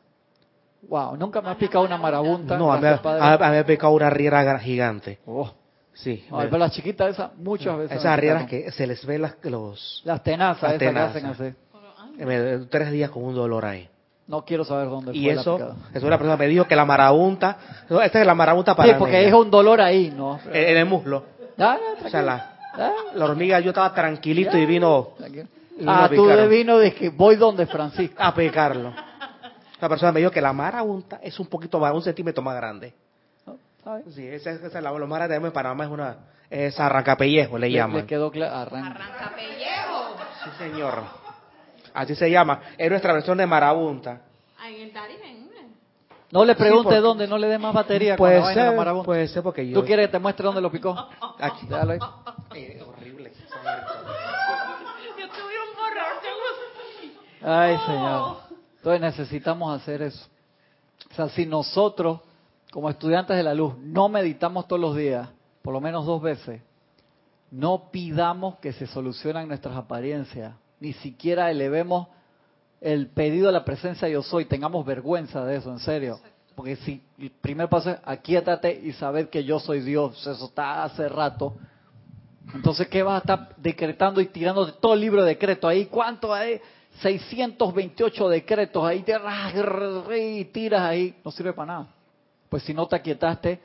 [0.82, 2.56] Wow, nunca me ha picado una marabunta.
[2.56, 5.18] No, a mí, a, me ha picado una riera gigante.
[5.26, 5.50] Oh.
[5.92, 6.24] Sí.
[6.30, 7.98] pero las chiquitas esas, muchas veces.
[7.98, 10.02] Esas rieras que se les ve las, los...
[10.04, 12.66] Las tenazas, esas que hacen así.
[12.70, 13.88] Tres días con un dolor ahí.
[14.26, 16.84] No quiero saber dónde y fue eso, la eso una persona me dijo que la
[16.84, 17.58] marabunta,
[18.02, 20.38] esta es la marabunta para Sí, porque es un dolor ahí, ¿no?
[20.52, 21.24] En, el muslo.
[21.58, 22.54] Ah, o sea, la,
[23.14, 25.14] la, hormiga, yo estaba tranquilito y vino...
[25.80, 28.22] Y ah, tú de vino de que voy donde Francisco.
[28.22, 28.92] A picarlo.
[29.80, 32.94] La persona me dijo que la marabunta es un poquito más, un centímetro más grande.
[34.10, 36.16] Sí, esa, esa es la, grande de Panamá es una,
[36.50, 38.02] es arrancapellejo, le, llaman.
[38.02, 40.16] Le quedó claro, arrancapellejo.
[40.44, 41.02] Sí, señor.
[41.94, 42.60] Así se llama.
[42.76, 44.20] Es nuestra versión de marabunta.
[46.30, 48.16] No le pregunte dónde, no le dé más batería.
[48.16, 49.06] Puede ser, marabunta.
[49.06, 49.80] puede ser porque yo...
[49.80, 50.90] ¿Tú quieres que te muestre dónde lo picó?
[51.40, 51.66] Aquí.
[51.66, 51.98] Ahí.
[52.54, 53.32] Es horrible.
[55.18, 56.20] Yo tuve un borrador.
[57.42, 58.49] Ay, Señor.
[58.80, 60.26] Entonces necesitamos hacer eso.
[61.10, 62.20] O sea, si nosotros,
[62.72, 65.28] como estudiantes de la luz, no meditamos todos los días,
[65.60, 66.62] por lo menos dos veces,
[67.50, 72.08] no pidamos que se solucionen nuestras apariencias, ni siquiera elevemos
[72.80, 76.18] el pedido a la presencia yo soy, tengamos vergüenza de eso, en serio.
[76.54, 80.84] Porque si el primer paso es aquíétate y saber que yo soy Dios, eso está
[80.84, 81.54] hace rato.
[82.54, 85.84] Entonces, ¿qué vas a estar decretando y tirando de todo el libro de decreto ahí?
[85.86, 86.60] ¿Cuánto hay?
[87.02, 89.14] 628 decretos ahí, te
[90.18, 91.94] y tiras ahí, no sirve para nada.
[92.48, 93.60] Pues si no te aquietaste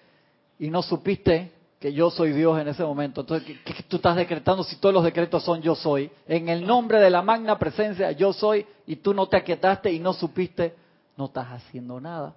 [0.59, 3.21] y no supiste que yo soy Dios en ese momento.
[3.21, 6.09] Entonces, ¿qué, tú estás decretando si todos los decretos son yo soy?
[6.27, 9.99] En el nombre de la magna presencia, yo soy, y tú no te aquietaste y
[9.99, 10.75] no supiste,
[11.17, 12.33] no estás haciendo nada.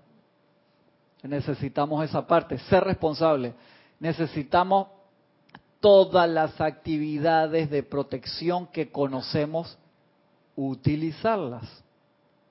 [1.23, 3.55] Necesitamos esa parte, ser responsable.
[4.01, 4.89] Necesitamos
[5.81, 9.79] todas las actividades de protección que conocemos,
[10.59, 11.65] utilizarlas.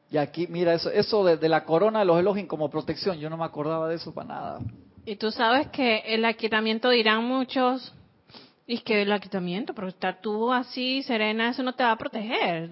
[0.09, 3.35] Y aquí, mira, eso, eso de, la corona de los Elohim como protección, yo no
[3.35, 4.59] me acordaba de eso para nada.
[5.05, 7.93] Y tú sabes que el aquietamiento dirán muchos,
[8.69, 12.69] y que el aquietamiento, pero estar tú así serena, eso no te va a proteger.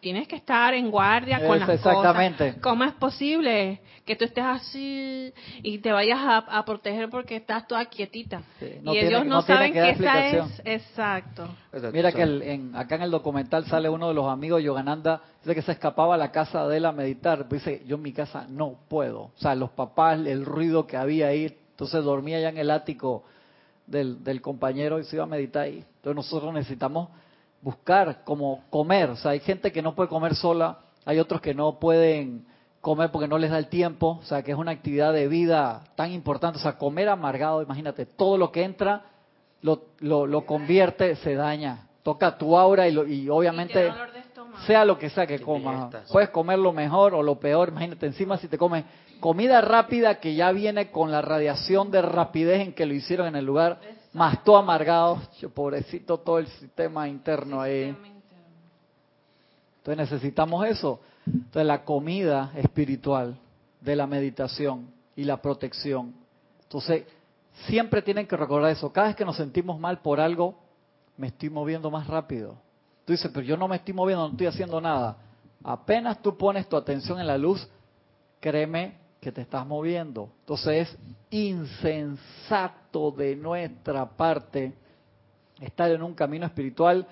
[0.00, 2.48] Tienes que estar en guardia con las exactamente.
[2.48, 2.60] cosas.
[2.62, 5.32] ¿Cómo es posible que tú estés así
[5.62, 8.42] y te vayas a, proteger porque estás toda quietita?
[8.60, 11.48] y ellos no, saben que, esa es exacto.
[11.92, 15.54] Mira que en, acá en el documental sale uno de los amigos de Yogananda, dice
[15.54, 17.48] que se escapaba a la casa de él a meditar.
[17.48, 19.20] Dice, yo en mi casa no puedo.
[19.20, 23.22] O sea, los papás, el ruido que había ahí, entonces dormía ya en el ático
[23.88, 25.84] del, del compañero y se iba a meditar ahí.
[25.96, 27.08] Entonces nosotros necesitamos
[27.60, 29.10] buscar cómo comer.
[29.10, 32.46] O sea, hay gente que no puede comer sola, hay otros que no pueden
[32.80, 35.82] comer porque no les da el tiempo, o sea, que es una actividad de vida
[35.96, 36.58] tan importante.
[36.58, 39.02] O sea, comer amargado, imagínate, todo lo que entra
[39.60, 41.88] lo, lo, convierte, se daña.
[42.02, 43.92] Toca tu aura y, y obviamente...
[44.66, 45.94] sea lo que sea que comas.
[46.10, 48.84] Puedes comer lo mejor o lo peor, imagínate, encima si te comes
[49.20, 53.36] comida rápida que ya viene con la radiación de rapidez en que lo hicieron en
[53.36, 53.80] el lugar,
[54.12, 55.20] más todo amargado,
[55.54, 57.96] pobrecito todo el sistema interno ahí.
[59.78, 61.00] Entonces necesitamos eso.
[61.26, 63.36] Entonces la comida espiritual
[63.80, 66.14] de la meditación y la protección.
[66.62, 67.04] Entonces
[67.66, 68.92] siempre tienen que recordar eso.
[68.92, 70.54] Cada vez que nos sentimos mal por algo,
[71.16, 72.56] me estoy moviendo más rápido.
[73.04, 75.16] Tú dices, pero yo no me estoy moviendo, no estoy haciendo nada.
[75.64, 77.66] Apenas tú pones tu atención en la luz,
[78.40, 80.30] créeme que te estás moviendo.
[80.40, 80.98] Entonces es
[81.30, 84.72] insensato de nuestra parte
[85.60, 87.06] estar en un camino espiritual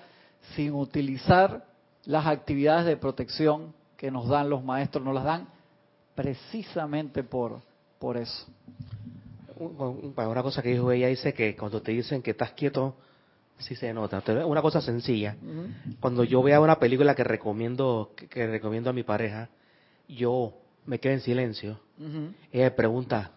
[0.55, 1.65] sin utilizar
[2.05, 5.47] las actividades de protección que nos dan los maestros, nos las dan
[6.15, 7.61] precisamente por,
[7.99, 8.47] por eso.
[9.59, 12.95] Una cosa que dijo ella dice que cuando te dicen que estás quieto,
[13.57, 14.23] sí se nota.
[14.45, 15.35] Una cosa sencilla.
[15.99, 19.49] Cuando yo veo una película que recomiendo, que, recomiendo a mi pareja,
[20.07, 20.53] yo
[20.87, 21.79] me quedo en silencio.
[22.51, 23.31] Ella me pregunta,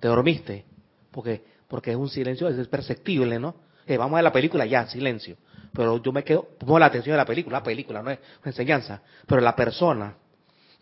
[0.00, 0.64] ¿te dormiste?
[1.10, 3.54] Porque, porque es un silencio, es perceptible, ¿no?
[3.86, 5.36] Eh, vamos a la película, ya, silencio
[5.72, 8.50] pero yo me quedo, pongo la atención de la película, la película no es una
[8.50, 10.14] enseñanza, pero la persona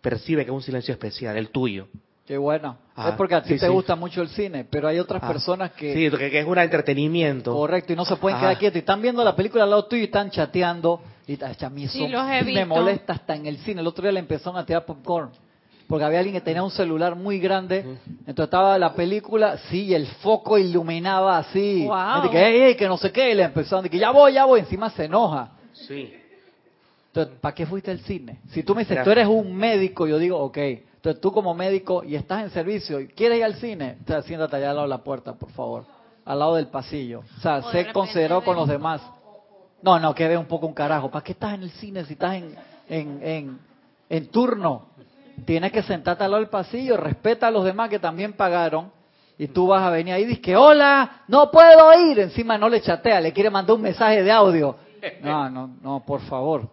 [0.01, 1.89] percibe que es un silencio especial, el tuyo.
[2.25, 2.77] Qué bueno.
[2.97, 5.95] es porque a ti te gusta mucho el cine, pero hay otras personas que...
[5.95, 7.53] Sí, que, es un entretenimiento.
[7.53, 8.77] Correcto, y no se pueden quedar quietos.
[8.77, 11.03] Y están viendo la película al lado tuyo y están chateando.
[11.29, 11.99] Y a mí eso
[12.45, 13.81] me molesta hasta en el cine.
[13.81, 15.31] El otro día le empezaron a tirar popcorn
[15.89, 20.07] porque había alguien que tenía un celular muy grande, entonces estaba la película, sí, el
[20.07, 22.31] foco iluminaba así, wow.
[22.31, 24.91] que, que no sé qué, y le empezaron, de que ya voy, ya voy, encima
[24.91, 25.53] se enoja.
[25.73, 26.13] Sí.
[27.09, 28.41] Entonces, ¿para qué fuiste al cine?
[28.51, 32.03] Si tú me dices, tú eres un médico, yo digo, ok, entonces tú como médico
[32.03, 34.91] y estás en servicio y quieres ir al cine, entonces siéntate allá al lado de
[34.91, 35.85] la puerta, por favor,
[36.25, 37.23] al lado del pasillo.
[37.39, 39.01] O sea, sé considerado con los demás.
[39.83, 41.11] No, no, que ve un poco un carajo.
[41.11, 42.57] ¿Para qué estás en el cine si estás en,
[42.89, 43.59] en, en,
[44.09, 44.87] en turno?
[45.45, 48.91] Tienes que sentarte al lado del pasillo, respeta a los demás que también pagaron,
[49.39, 52.69] y tú vas a venir ahí y dices que hola, no puedo ir, encima no
[52.69, 54.77] le chatea, le quiere mandar un mensaje de audio.
[55.23, 56.69] No, no, no, por favor.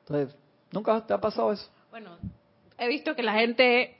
[0.00, 0.34] Entonces,
[0.72, 1.68] ¿nunca te ha pasado eso?
[1.90, 2.16] Bueno,
[2.78, 3.96] he visto que la gente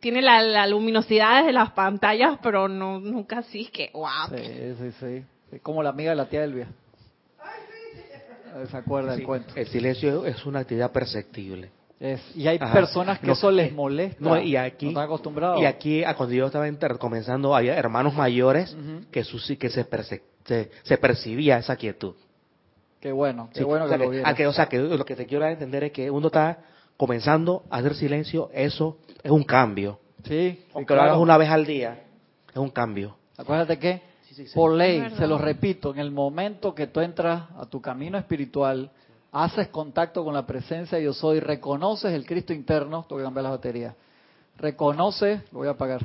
[0.00, 4.28] tiene la, luminosidad de las pantallas, pero no nunca así que wow.
[4.36, 5.24] Sí, sí, sí.
[5.50, 6.68] Es como la amiga de la tía Elvia.
[8.70, 9.54] Se acuerda del cuento.
[9.56, 11.70] El silencio es una actividad perceptible
[12.34, 14.40] y hay personas que eso les molesta.
[14.42, 15.60] y aquí, no acostumbrados.
[15.60, 16.68] Y aquí, cuando yo estaba
[16.98, 18.76] comenzando, había hermanos mayores
[19.10, 19.86] que, su, que se,
[20.84, 22.14] se, percibía esa quietud.
[23.00, 25.84] Qué bueno, qué bueno que, lo que, O sea, que lo que te quiero entender
[25.84, 26.58] es que uno está
[26.96, 30.00] comenzando a hacer silencio, eso es un cambio.
[30.24, 30.64] Sí.
[30.74, 32.02] Aunque lo hagas una vez al día,
[32.50, 33.16] es un cambio.
[33.36, 34.02] Acuérdate que,
[34.54, 38.90] por ley, se lo repito, en el momento que tú entras a tu camino espiritual,
[39.32, 43.50] haces contacto con la presencia yo soy, reconoces el Cristo interno, tengo que cambiar la
[43.50, 43.94] batería,
[44.56, 46.04] reconoces, lo voy a apagar,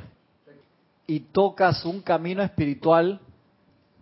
[1.06, 3.20] y tocas un camino espiritual,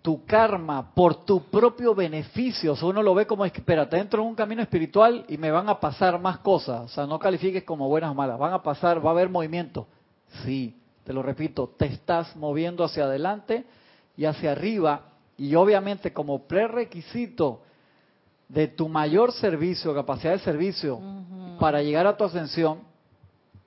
[0.03, 4.35] tu karma, por tu propio beneficio, o uno lo ve como, espérate, entro en un
[4.35, 8.11] camino espiritual y me van a pasar más cosas, o sea, no califiques como buenas
[8.11, 9.87] o malas, van a pasar, va a haber movimiento,
[10.45, 13.65] sí, te lo repito, te estás moviendo hacia adelante
[14.17, 15.07] y hacia arriba,
[15.37, 17.63] y obviamente como prerequisito,
[18.49, 21.01] de tu mayor servicio, capacidad de servicio,
[21.59, 22.81] para llegar a tu ascensión,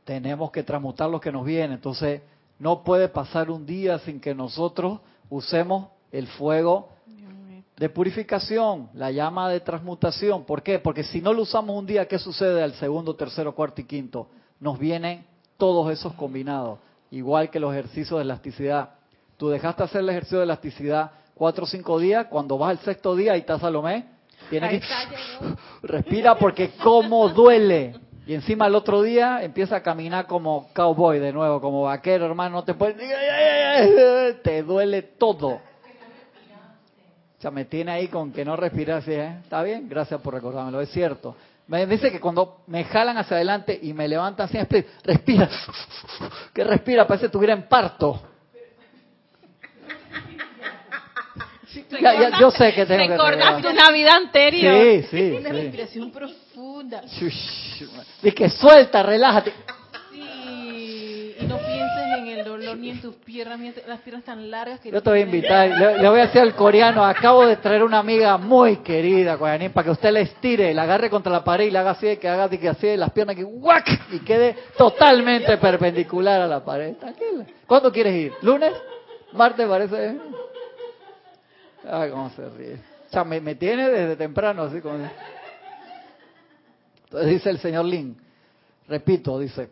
[0.03, 1.73] tenemos que transmutar lo que nos viene.
[1.73, 2.21] Entonces,
[2.59, 4.99] no puede pasar un día sin que nosotros
[5.30, 6.89] usemos el fuego
[7.78, 10.45] de purificación, la llama de transmutación.
[10.45, 10.80] ¿Por qué?
[10.80, 14.30] Porque si no lo usamos un día, ¿qué sucede al segundo, tercero, cuarto y quinto?
[14.59, 15.26] Nos vienen
[15.57, 16.80] todos esos combinados,
[17.11, 18.91] igual que los ejercicios de elasticidad.
[19.38, 23.15] Tú dejaste hacer el ejercicio de elasticidad cuatro o cinco días, cuando vas al sexto
[23.15, 24.05] día y estás Salomé,
[24.49, 24.81] tiene que
[25.83, 27.95] respira porque como duele.
[28.27, 32.57] Y encima el otro día empieza a caminar como cowboy de nuevo, como vaquero, hermano,
[32.57, 32.97] no te puedes
[34.41, 35.61] te duele todo.
[37.37, 39.37] O sea, me tiene ahí con que no respiras así, ¿eh?
[39.43, 39.87] ¿Está bien?
[39.87, 41.35] Gracias por recordármelo, es cierto.
[41.67, 44.57] Me dice que cuando me jalan hacia adelante y me levantan así,
[45.03, 45.49] respira,
[46.53, 48.21] que respira, parece que estuviera en parto.
[52.01, 54.76] Ya, yo sé que tengo Recordaste una vida anterior.
[54.76, 55.32] Sí, sí.
[55.39, 57.03] Una respiración profunda.
[58.23, 59.53] Y que suelta, relájate.
[60.11, 64.49] Sí, y no pienses en el dolor ni en tus piernas, ni las piernas tan
[64.49, 67.57] largas que Yo te voy a invitar, le, voy a decir al coreano, acabo de
[67.57, 71.43] traer una amiga muy querida, coreanín, para que usted la estire, la agarre contra la
[71.43, 73.88] pared y la haga así, que haga que así, las piernas que ¡guac!
[74.11, 76.95] y quede totalmente perpendicular a la pared.
[76.95, 77.45] Tranquila.
[77.67, 78.34] ¿Cuándo quieres ir?
[78.41, 78.71] ¿Lunes?
[79.34, 80.17] ¿Martes parece?
[81.89, 82.79] Ay, cómo se ríe.
[83.07, 84.97] O sea, me, tiene desde temprano, así como...
[87.05, 88.17] Entonces dice el señor Lin,
[88.88, 89.69] repito, dice,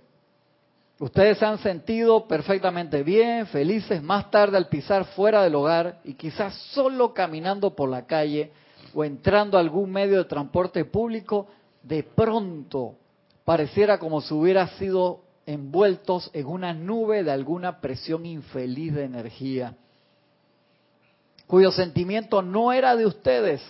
[1.00, 6.14] ustedes se han sentido perfectamente bien, felices, más tarde al pisar fuera del hogar y
[6.14, 8.52] quizás solo caminando por la calle
[8.94, 11.48] o entrando a algún medio de transporte público,
[11.82, 12.96] de pronto
[13.44, 19.76] pareciera como si hubiera sido envueltos en una nube de alguna presión infeliz de energía,
[21.48, 23.62] cuyo sentimiento no era de ustedes,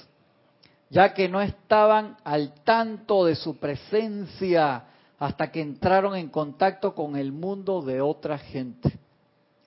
[0.89, 4.85] ya que no estaban al tanto de su presencia
[5.19, 8.91] hasta que entraron en contacto con el mundo de otra gente.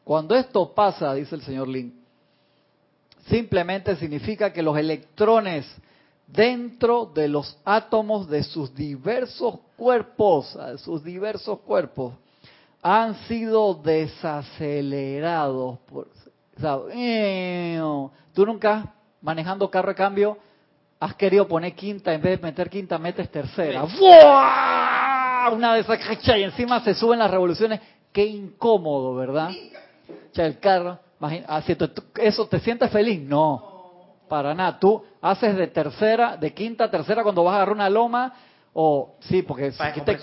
[0.04, 2.00] Cuando esto pasa, dice el señor Lin,
[3.28, 5.66] simplemente significa que los electrones
[6.26, 12.12] dentro de los átomos de sus diversos cuerpos, sus diversos cuerpos,
[12.82, 15.78] han sido desacelerados.
[15.80, 16.08] Por,
[18.32, 20.38] tú nunca manejando carro de cambio
[20.98, 23.84] has querido poner quinta, en vez de meter quinta metes tercera.
[25.52, 25.98] Una de esas
[26.38, 27.80] y encima se suben las revoluciones.
[28.12, 29.50] Qué incómodo, ¿verdad?
[30.34, 30.98] el carro,
[32.16, 33.20] ¿eso te sientes feliz?
[33.22, 33.76] No
[34.28, 34.78] para nada.
[34.78, 38.32] Tú haces de tercera, de quinta a tercera cuando vas a agarrar una loma
[38.78, 40.18] o sí, porque para si te,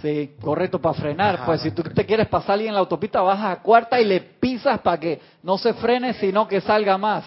[0.00, 1.44] sí, correcto para frenar.
[1.44, 4.20] pues si tú te quieres pasar alguien en la autopista bajas a cuarta y le
[4.22, 7.24] pisas para que no se frene, sino que salga más.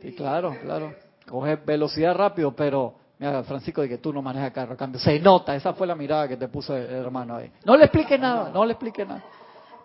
[0.00, 0.94] Sí, claro, claro.
[1.28, 5.00] Coge velocidad rápido, pero mira, Francisco, de que tú no manejas carro, cambio.
[5.00, 7.50] Se nota, esa fue la mirada que te puso el hermano ahí.
[7.64, 9.24] No le explique nada, no le explique nada.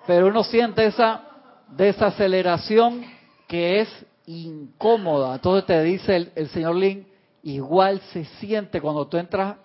[0.05, 1.23] Pero uno siente esa
[1.67, 3.03] desaceleración
[3.47, 5.33] que es incómoda.
[5.33, 7.07] Entonces te dice el, señor Lin,
[7.41, 9.55] igual se siente cuando tú entras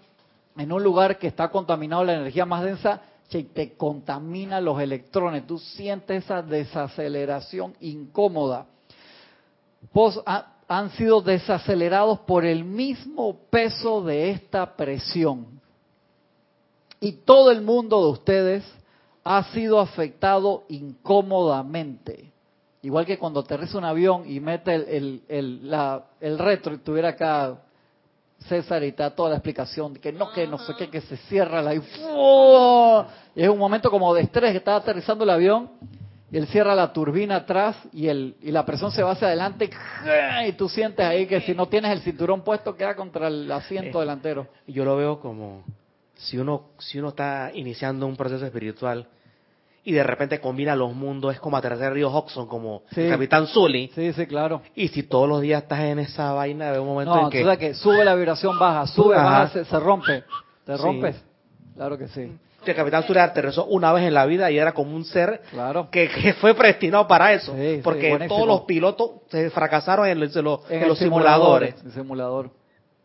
[0.57, 3.01] en un lugar que está contaminado la energía más densa,
[3.39, 8.67] y te contamina los electrones, tú sientes esa desaceleración incómoda.
[9.93, 10.19] Pues,
[10.67, 15.61] han sido desacelerados por el mismo peso de esta presión.
[17.01, 18.65] Y todo el mundo de ustedes
[19.25, 22.33] ha sido afectado incómodamente.
[22.83, 27.59] Igual que cuando aterriza un avión y mete el, el, el retro y tuviera acá
[28.49, 31.17] César y está toda la explicación de que no, que no sé qué, que se
[31.17, 31.79] cierra la y,
[33.37, 35.71] y es un momento como de estrés que está aterrizando el avión
[36.31, 39.71] y él cierra la turbina atrás y, el, y la presión se va hacia adelante
[40.47, 43.99] y tú sientes ahí que si no tienes el cinturón puesto queda contra el asiento
[43.99, 44.49] eh, delantero.
[44.67, 45.65] Yo lo veo como
[46.17, 49.07] si uno, si uno está iniciando un proceso espiritual
[49.85, 53.91] y de repente combina los mundos, es como aterrizar Río Hudson, como Capitán Zully.
[53.95, 54.63] Sí, sí, claro.
[54.75, 57.59] Y si todos los días estás en esa vaina, de un momento en que...
[57.59, 60.25] que sube la vibración, baja, sube, baja, se, rompe.
[60.65, 61.23] ¿Te rompes?
[61.75, 62.33] Claro que sí.
[62.65, 65.91] El Capitán Zully aterrizó una vez en la vida y era como un ser claro.
[65.91, 66.09] que,
[66.41, 67.55] fue predestinado para eso.
[67.83, 70.35] porque todos los pilotos se fracasaron en, los,
[70.71, 71.75] en, los simuladores.
[71.85, 72.51] El simulador.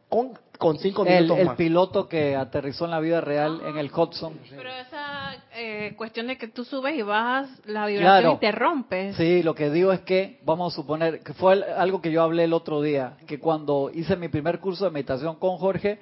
[0.08, 3.90] Con con cinco minutos el, el piloto que aterrizó en la vida real en el
[3.90, 4.34] Hudson.
[4.50, 9.16] Pero esa eh, cuestión de que tú subes y bajas la vibración y te rompes.
[9.16, 12.44] Sí, lo que digo es que, vamos a suponer, que fue algo que yo hablé
[12.44, 15.98] el otro día, que cuando hice mi primer curso de meditación con Jorge,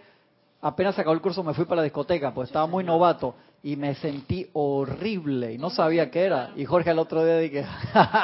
[0.59, 3.93] apenas acabó el curso me fui para la discoteca, pues estaba muy novato y me
[3.93, 6.49] sentí horrible y no sabía qué era.
[6.55, 7.63] Y Jorge el otro día dije,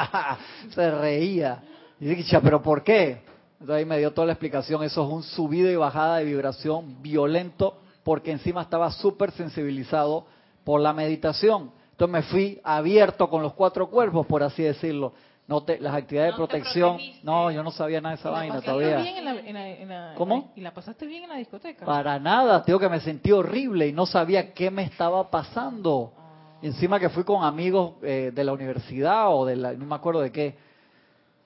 [0.70, 1.62] se reía.
[2.00, 3.22] Y dije, pero ¿por qué?
[3.60, 4.82] Entonces ahí me dio toda la explicación.
[4.82, 10.26] Eso es un subido y bajada de vibración violento porque encima estaba súper sensibilizado
[10.64, 11.70] por la meditación.
[11.92, 15.12] Entonces me fui abierto con los cuatro cuerpos, por así decirlo.
[15.46, 16.98] No te, las actividades de protección.
[17.22, 18.96] No, yo no sabía nada de esa vaina todavía.
[18.96, 20.52] Bien en la, en la, ¿Cómo?
[20.56, 21.84] ¿Y la pasaste bien en la discoteca?
[21.84, 26.12] Para nada, digo que me sentí horrible y no sabía qué me estaba pasando.
[26.16, 26.58] Ah.
[26.62, 30.22] Encima que fui con amigos eh, de la universidad o de la, no me acuerdo
[30.22, 30.56] de qué.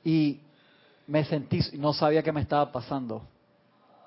[0.05, 0.41] Y
[1.09, 3.23] me sentí, no sabía qué me estaba pasando.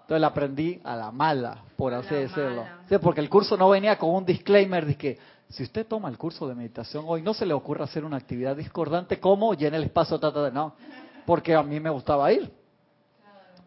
[0.02, 2.64] Entonces la aprendí a la mala, por así decirlo.
[2.88, 5.18] Sí, porque el curso no venía con un disclaimer de que
[5.50, 8.56] si usted toma el curso de meditación hoy, no se le ocurra hacer una actividad
[8.56, 10.76] discordante como llena el espacio, tata, de no,
[11.26, 12.52] porque a mí me gustaba ir,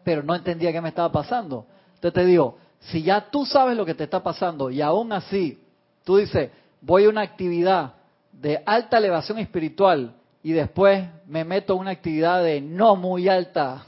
[0.03, 1.67] pero no entendía qué me estaba pasando.
[1.95, 5.61] Entonces te digo, si ya tú sabes lo que te está pasando y aún así
[6.03, 7.95] tú dices, voy a una actividad
[8.31, 10.14] de alta elevación espiritual
[10.45, 13.83] y después me meto en una actividad de no muy alta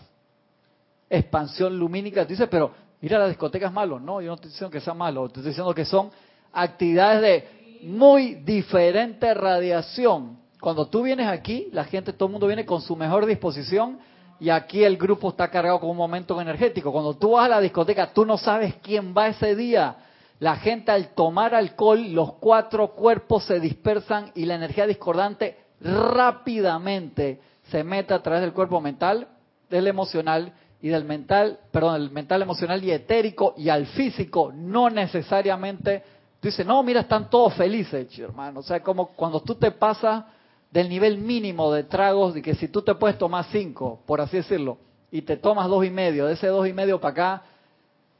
[1.07, 3.99] expansión lumínica, tú dices, pero mira, la discoteca es malo.
[3.99, 6.09] No, yo no estoy diciendo que sea malo, estoy diciendo que son
[6.51, 10.39] actividades de muy diferente radiación.
[10.59, 13.99] Cuando tú vienes aquí, la gente, todo el mundo viene con su mejor disposición
[14.39, 16.91] y aquí el grupo está cargado con un momento energético.
[16.91, 19.95] Cuando tú vas a la discoteca, tú no sabes quién va ese día.
[20.39, 27.39] La gente al tomar alcohol, los cuatro cuerpos se dispersan y la energía discordante rápidamente
[27.69, 29.27] se mete a través del cuerpo mental,
[29.69, 34.89] del emocional y del mental, perdón, el mental, emocional y etérico y al físico, no
[34.89, 36.03] necesariamente,
[36.39, 38.59] tú dices, no, mira, están todos felices, hermano.
[38.59, 40.25] O sea, como cuando tú te pasas
[40.71, 44.37] del nivel mínimo de tragos, de que si tú te puedes tomar cinco, por así
[44.37, 44.77] decirlo,
[45.11, 47.43] y te tomas dos y medio, de ese dos y medio para acá,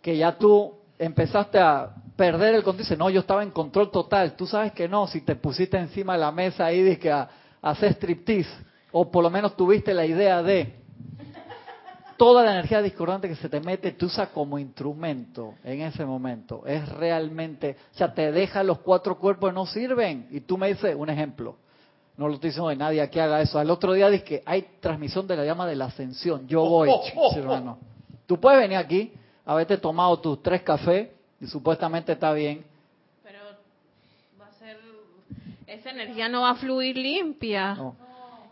[0.01, 4.35] que ya tú empezaste a perder el control, dice, no, yo estaba en control total,
[4.35, 7.21] tú sabes que no, si te pusiste encima de la mesa ahí de que a,
[7.21, 7.29] a
[7.61, 8.49] hacer striptease,
[8.91, 10.73] o por lo menos tuviste la idea de,
[12.17, 16.63] toda la energía discordante que se te mete, tú usas como instrumento en ese momento.
[16.65, 20.27] Es realmente, o sea, te deja los cuatro cuerpos no sirven.
[20.31, 21.55] Y tú me dices un ejemplo.
[22.17, 23.59] No lo estoy diciendo de nadie que haga eso.
[23.59, 26.47] Al otro día dice que hay transmisión de la llama de la ascensión.
[26.47, 26.89] Yo voy,
[27.35, 27.77] hermano.
[28.25, 29.13] Tú puedes venir aquí,
[29.45, 32.65] haberte tomado tus tres cafés y supuestamente está bien.
[33.23, 33.39] Pero
[34.41, 34.77] va a ser,
[35.67, 37.75] esa energía no va a fluir limpia.
[37.75, 37.95] No.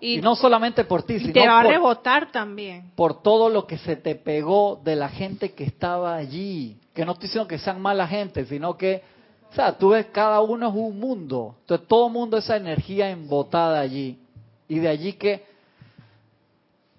[0.02, 2.92] Y, no solamente por ti, sino te va a rebotar también.
[2.96, 6.78] Por todo lo que se te pegó de la gente que estaba allí.
[6.94, 9.02] Que no estoy diciendo que sean mala gente, sino que,
[9.50, 11.56] o sea, tú ves, cada uno es un mundo.
[11.62, 14.20] Entonces, todo mundo esa energía embotada allí.
[14.68, 15.46] Y de allí que,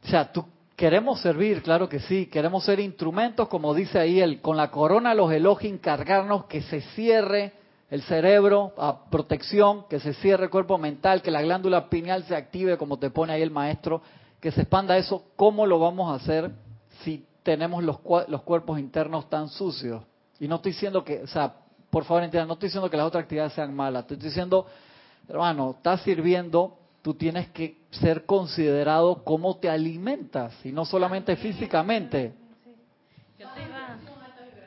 [0.02, 4.40] o sea, tú queremos servir, claro que sí, queremos ser instrumentos, como dice ahí, el,
[4.40, 7.52] con la corona los elogios, encargarnos que se cierre
[7.90, 12.34] el cerebro a protección, que se cierre el cuerpo mental, que la glándula pineal se
[12.34, 14.02] active, como te pone ahí el maestro,
[14.40, 15.24] que se expanda eso.
[15.36, 16.50] ¿Cómo lo vamos a hacer
[17.02, 20.02] si tenemos los, los cuerpos internos tan sucios?
[20.40, 21.54] Y no estoy diciendo que, o sea,
[21.90, 24.66] por favor entiendan, no estoy diciendo que las otras actividades sean malas, estoy diciendo,
[25.28, 32.34] hermano, estás sirviendo, tú tienes que ser considerado cómo te alimentas, y no solamente físicamente.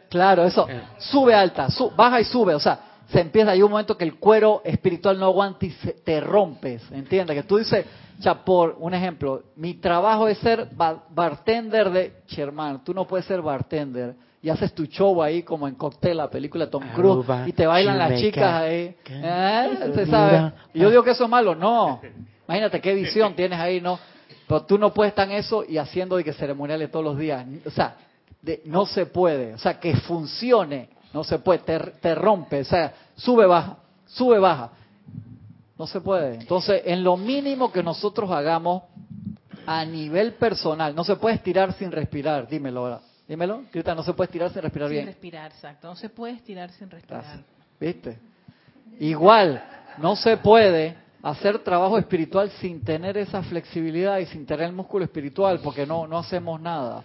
[0.10, 0.68] Claro, eso,
[0.98, 4.62] sube alta, baja y sube, o sea, se empieza, hay un momento que el cuero
[4.64, 7.36] espiritual no aguanta y se, te rompes, ¿entiendes?
[7.36, 7.86] Que tú dices,
[8.20, 13.26] ya por un ejemplo, mi trabajo es ser bartender de, che, hermano, tú no puedes
[13.26, 17.52] ser bartender y haces tu show ahí como en Cocktail, la película Tom Cruise, y
[17.52, 18.96] te bailan las chicas ahí.
[19.10, 20.06] ¿Eh?
[20.10, 20.54] sabe?
[20.74, 22.00] Y yo digo que eso es malo, no.
[22.48, 24.00] Imagínate qué visión tienes ahí, ¿no?
[24.48, 27.46] Pero tú no puedes estar en eso y haciendo de que ceremoniales todos los días.
[27.66, 27.98] O sea,
[28.66, 29.54] no se puede.
[29.54, 34.72] O sea, que funcione no se puede, te, rompe, o sea, sube, baja, sube, baja.
[35.78, 36.36] No se puede.
[36.36, 38.84] Entonces, en lo mínimo que nosotros hagamos
[39.66, 43.02] a nivel personal, no se puede estirar sin respirar, dímelo ahora.
[43.28, 45.04] Dímelo, Grita, no se puede estirar sin respirar bien.
[45.04, 45.88] Sin respirar, exacto.
[45.88, 47.24] No se puede estirar sin respirar.
[47.80, 48.20] ¿Viste?
[49.00, 49.64] Igual,
[50.00, 55.06] no se puede hacer trabajo espiritual sin tener esa flexibilidad y sin tener el músculo
[55.06, 57.04] espiritual, porque no, no hacemos nada.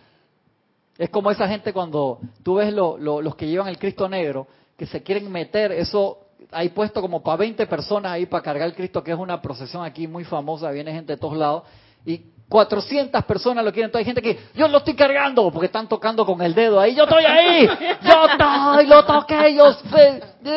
[0.96, 5.02] Es como esa gente cuando tú ves los que llevan el Cristo negro, que se
[5.02, 6.18] quieren meter, eso
[6.50, 9.84] hay puesto como para 20 personas ahí para cargar el Cristo, que es una procesión
[9.84, 11.64] aquí muy famosa, viene gente de todos lados,
[12.06, 13.88] y 400 personas lo quieren.
[13.88, 16.94] Entonces hay gente que, yo lo estoy cargando, porque están tocando con el dedo ahí,
[16.94, 19.64] yo estoy ahí, yo estoy, lo toqué, yo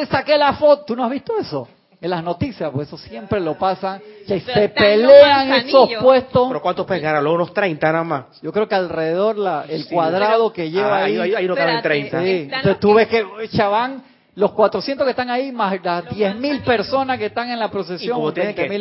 [0.05, 0.85] saqué la foto.
[0.85, 1.67] ¿Tú no has visto eso?
[1.99, 6.47] En las noticias, pues eso siempre lo pasan, que se pelean esos puestos.
[6.47, 7.25] ¿Pero cuántos pegarán?
[7.25, 8.41] ¿Unos 30 nada más?
[8.41, 11.17] Yo creo que alrededor la, el cuadrado que lleva ah, ahí...
[11.17, 12.25] Ahí, no caben 30.
[12.25, 14.03] Entonces tú ves que, chaván,
[14.35, 18.19] los 400 que están ahí, más las 10.000 personas que están en la procesión.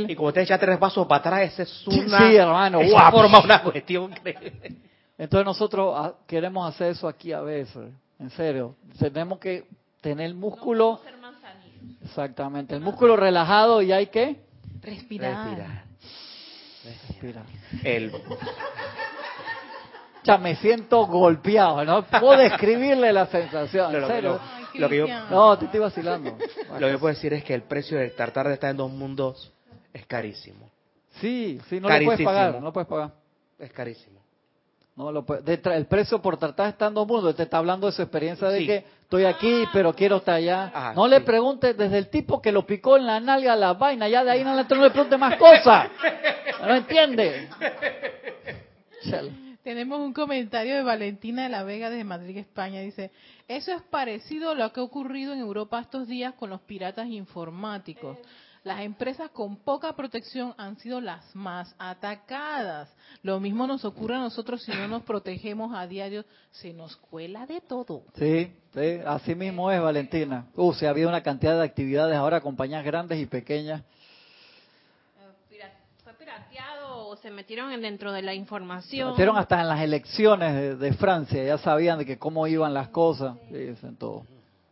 [0.09, 2.19] Y como te echa tres pasos para atrás, ese es una...
[2.19, 2.81] Sí, hermano.
[2.81, 4.15] Eso forma una cuestión
[5.19, 7.89] Entonces nosotros ah, queremos hacer eso aquí a veces,
[8.19, 8.75] en serio.
[8.99, 9.65] Tenemos que
[10.03, 11.01] tener músculo...
[12.03, 12.75] Exactamente.
[12.75, 14.41] El músculo relajado y hay que
[14.81, 15.85] respirar.
[16.85, 17.45] Respirar.
[17.83, 18.13] El...
[20.23, 23.93] Ya me siento golpeado, no puedo describirle la sensación.
[23.93, 26.37] No, lo, que yo, no, te estoy vacilando.
[26.79, 29.53] Lo que puedo decir es que el precio de tratar de estar en dos mundos
[29.93, 30.71] es carísimo.
[31.21, 33.13] Sí, sí, no lo puedes pagar, no lo puedes pagar.
[33.59, 34.21] Es carísimo.
[34.97, 38.65] No, lo, el precio por tratar estando mundo, te está hablando de su experiencia de
[38.65, 40.95] que estoy aquí, pero quiero estar allá.
[40.97, 44.25] no le preguntes desde el tipo que lo picó en la nalga la vaina, ya
[44.25, 45.91] de ahí no le, no le pregunte más cosas.
[46.63, 47.49] ¿No entiende?
[49.63, 52.81] Tenemos un comentario de Valentina de la Vega desde Madrid, España.
[52.81, 53.11] Dice,
[53.49, 57.09] eso es parecido a lo que ha ocurrido en Europa estos días con los piratas
[57.09, 58.17] informáticos.
[58.67, 62.93] Las empresas con poca protección han sido las más atacadas.
[63.23, 67.47] Lo mismo nos ocurre a nosotros si no nos protegemos a diario, se nos cuela
[67.47, 68.03] de todo.
[68.17, 70.47] Sí, sí así mismo es, Valentina.
[70.57, 73.85] Uh, se ha habido una cantidad de actividades ahora, compañías grandes y pequeñas.
[76.03, 79.11] ¿Fue pirateado o se metieron dentro de la información?
[79.11, 82.89] Se metieron hasta en las elecciones de, Francia, ya sabían de que cómo iban las
[82.89, 83.37] cosas.
[83.49, 84.25] Dicen todo.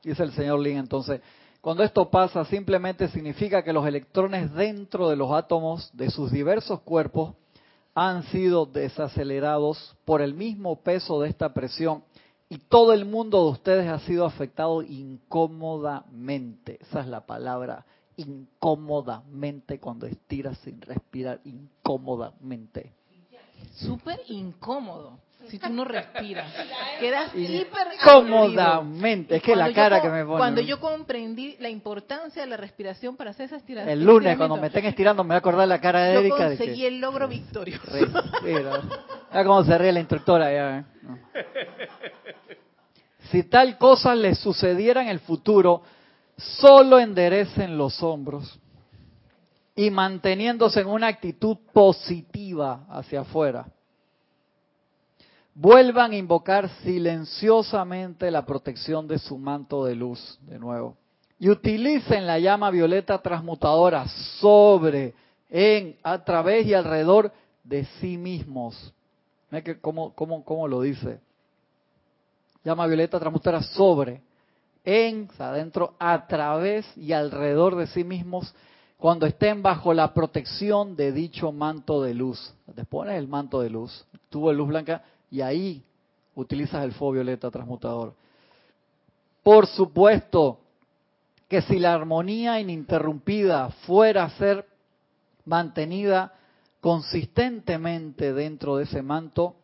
[0.02, 1.20] Dice el señor Lin, entonces
[1.64, 6.80] cuando esto pasa, simplemente significa que los electrones dentro de los átomos de sus diversos
[6.82, 7.32] cuerpos
[7.94, 12.04] han sido desacelerados por el mismo peso de esta presión
[12.50, 16.76] y todo el mundo de ustedes ha sido afectado incómodamente.
[16.82, 17.86] Esa es la palabra,
[18.18, 22.92] incómodamente, cuando estiras sin respirar, incómodamente.
[23.76, 25.16] Súper incómodo
[25.48, 26.52] si tú no respiras.
[27.00, 29.36] Quedas hiper Cómodamente.
[29.36, 30.38] Es que la cara que me pone.
[30.38, 33.90] Cuando yo comprendí la importancia de la respiración para hacer esa estiración.
[33.92, 36.38] El lunes, cuando me estén estirando, me voy a acordar la cara de Erika.
[36.38, 37.82] Yo conseguí el logro victorioso.
[37.90, 38.80] Respira.
[39.30, 40.78] Mira cómo se ríe la instructora ya.
[40.78, 40.84] ¿eh?
[43.30, 45.82] Si tal cosa les sucediera en el futuro,
[46.36, 48.58] solo enderecen los hombros
[49.76, 53.66] y manteniéndose en una actitud positiva hacia afuera
[55.54, 60.96] vuelvan a invocar silenciosamente la protección de su manto de luz de nuevo.
[61.38, 64.06] Y utilicen la llama violeta transmutadora
[64.40, 65.14] sobre,
[65.50, 67.32] en, a través y alrededor
[67.62, 68.92] de sí mismos.
[69.80, 71.20] ¿Cómo, cómo, lo dice?
[72.64, 74.22] Llama violeta transmutadora sobre,
[74.84, 78.52] en, adentro, a través y alrededor de sí mismos
[78.96, 82.54] cuando estén bajo la protección de dicho manto de luz.
[82.74, 85.02] Te pones el manto de luz, tubo de luz blanca,
[85.34, 85.82] y ahí
[86.36, 88.14] utilizas el fuego violeta transmutador.
[89.42, 90.60] Por supuesto
[91.48, 94.64] que si la armonía ininterrumpida fuera a ser
[95.44, 96.34] mantenida
[96.80, 99.56] consistentemente dentro de ese manto,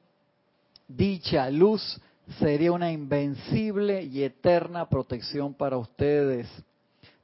[0.88, 2.00] dicha luz
[2.40, 6.48] sería una invencible y eterna protección para ustedes.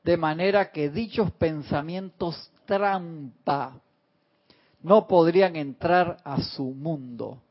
[0.04, 3.80] De manera que dichos pensamientos trampa
[4.82, 7.42] no podrían entrar a su mundo.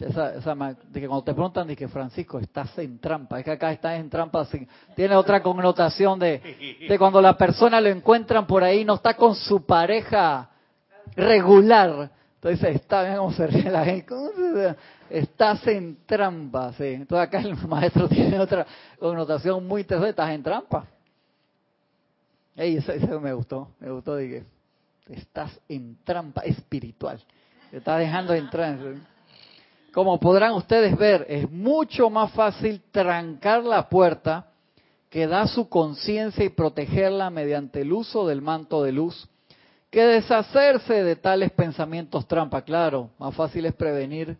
[0.00, 0.56] Esa, esa,
[0.92, 4.08] que cuando te preguntan de que Francisco estás en trampa, es que acá estás en
[4.08, 4.48] trampa,
[4.96, 9.34] tiene otra connotación de, de cuando la persona lo encuentran por ahí, no está con
[9.34, 10.48] su pareja
[11.14, 12.10] regular.
[12.36, 14.14] Entonces está bien cómo se ríe la gente.
[15.10, 16.84] Estás en trampa, sí.
[16.84, 18.66] Entonces acá el maestro tiene otra
[18.98, 20.86] connotación muy interesante, estás en trampa.
[22.56, 24.44] Ey, eso, me gustó, me gustó que
[25.08, 27.20] estás en trampa espiritual.
[27.70, 28.78] Te estás dejando entrar.
[29.92, 34.46] Como podrán ustedes ver, es mucho más fácil trancar la puerta
[35.08, 39.28] que da su conciencia y protegerla mediante el uso del manto de luz,
[39.90, 42.62] que deshacerse de tales pensamientos trampa.
[42.62, 44.38] Claro, más fácil es prevenir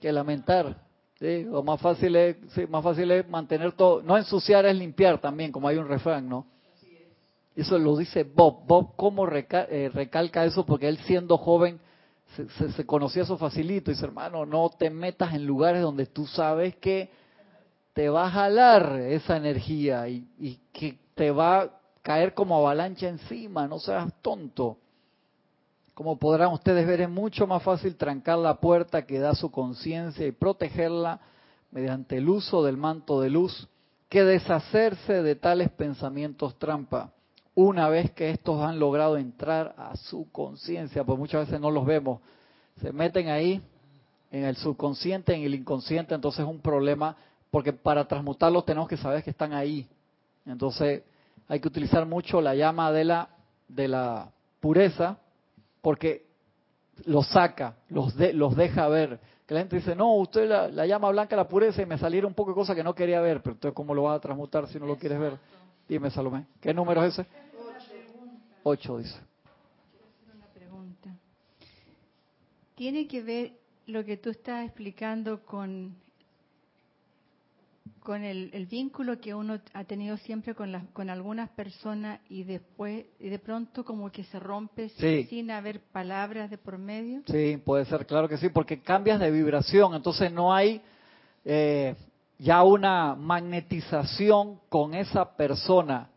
[0.00, 0.76] que lamentar.
[1.18, 1.46] ¿sí?
[1.52, 2.36] O más fácil, es,
[2.68, 4.00] más fácil es mantener todo.
[4.02, 6.46] No ensuciar es limpiar también, como hay un refrán, ¿no?
[7.56, 8.64] Eso lo dice Bob.
[8.66, 10.64] Bob, ¿cómo eh, recalca eso?
[10.64, 11.80] Porque él siendo joven
[12.76, 13.90] se, conocía eso facilito.
[13.90, 17.10] Dice, hermano, no te metas en lugares donde tú sabes que
[17.92, 21.70] te va a jalar esa energía y que te va a
[22.02, 24.78] caer como avalancha encima, no seas tonto.
[25.94, 30.26] Como podrán ustedes ver, es mucho más fácil trancar la puerta que da su conciencia
[30.26, 31.20] y protegerla
[31.70, 33.68] mediante el uso del manto de luz
[34.08, 37.13] que deshacerse de tales pensamientos trampa
[37.54, 41.86] una vez que estos han logrado entrar a su conciencia, pues muchas veces no los
[41.86, 42.20] vemos,
[42.80, 43.62] se meten ahí
[44.30, 47.16] en el subconsciente, en el inconsciente, entonces es un problema,
[47.50, 49.86] porque para transmutarlos tenemos que saber que están ahí.
[50.44, 51.04] Entonces
[51.46, 53.28] hay que utilizar mucho la llama de la,
[53.68, 55.18] de la pureza,
[55.80, 56.26] porque
[57.04, 59.20] los saca, los, de, los deja ver.
[59.46, 62.30] Que la gente dice, no, usted la, la llama blanca la pureza y me salieron
[62.30, 64.66] un poco de cosas que no quería ver, pero entonces ¿cómo lo vas a transmutar
[64.66, 65.34] si no lo quieres ver?
[65.88, 67.28] Dime, Salomé, ¿qué número es ese?
[68.66, 69.18] Ocho, dice.
[70.34, 71.14] Una pregunta.
[72.74, 73.52] ¿Tiene que ver
[73.86, 75.94] lo que tú estás explicando con,
[78.00, 83.04] con el, vínculo que uno ha tenido siempre con, las, con algunas personas y después,
[83.20, 87.20] y de pronto como que se rompe sin, haber palabras de por medio?
[87.26, 90.80] Sí, puede ser, claro que sí, porque cambias de vibración, entonces no hay...
[91.44, 91.94] Eh,
[92.36, 96.10] ya una magnetización con esa persona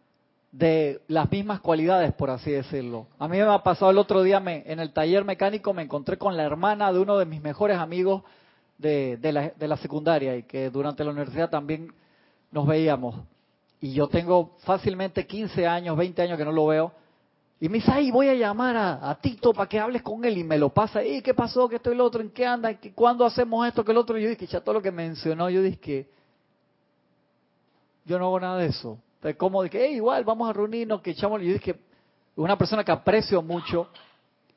[0.52, 3.08] de las mismas cualidades, por así decirlo.
[3.20, 6.18] A mí me ha pasado el otro día me, en el taller mecánico, me encontré
[6.18, 8.24] con la hermana de uno de mis mejores amigos
[8.78, 11.92] de, de, la, de la secundaria y que durante la universidad también
[12.52, 13.16] nos veíamos.
[13.80, 16.92] Y yo tengo fácilmente 15 años, 20 años que no lo veo.
[17.60, 20.38] Y me dice, ay, voy a llamar a, Tito para que hables con él.
[20.38, 21.68] Y me lo pasa, y ¿qué pasó?
[21.68, 22.22] ¿Qué esto y lo otro?
[22.22, 22.76] ¿En qué anda?
[22.94, 23.84] ¿Cuándo hacemos esto?
[23.84, 24.18] que el otro?
[24.18, 26.08] Y yo dije, ya todo lo que mencionó, yo dije
[28.08, 28.98] yo no hago nada de eso.
[29.18, 31.42] Entonces, como dije, igual, vamos a reunirnos, que echamos.
[31.42, 31.76] Yo dije,
[32.36, 33.90] una persona que aprecio mucho,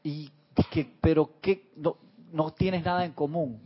[0.03, 0.31] y
[0.70, 1.97] que, pero que no,
[2.32, 3.61] no tienes nada en común.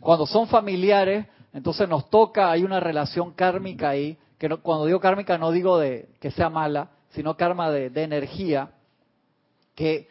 [0.00, 5.00] Cuando son familiares, entonces nos toca, hay una relación kármica ahí, que no, cuando digo
[5.00, 8.72] kármica no digo de que sea mala, sino karma de, de energía,
[9.74, 10.08] que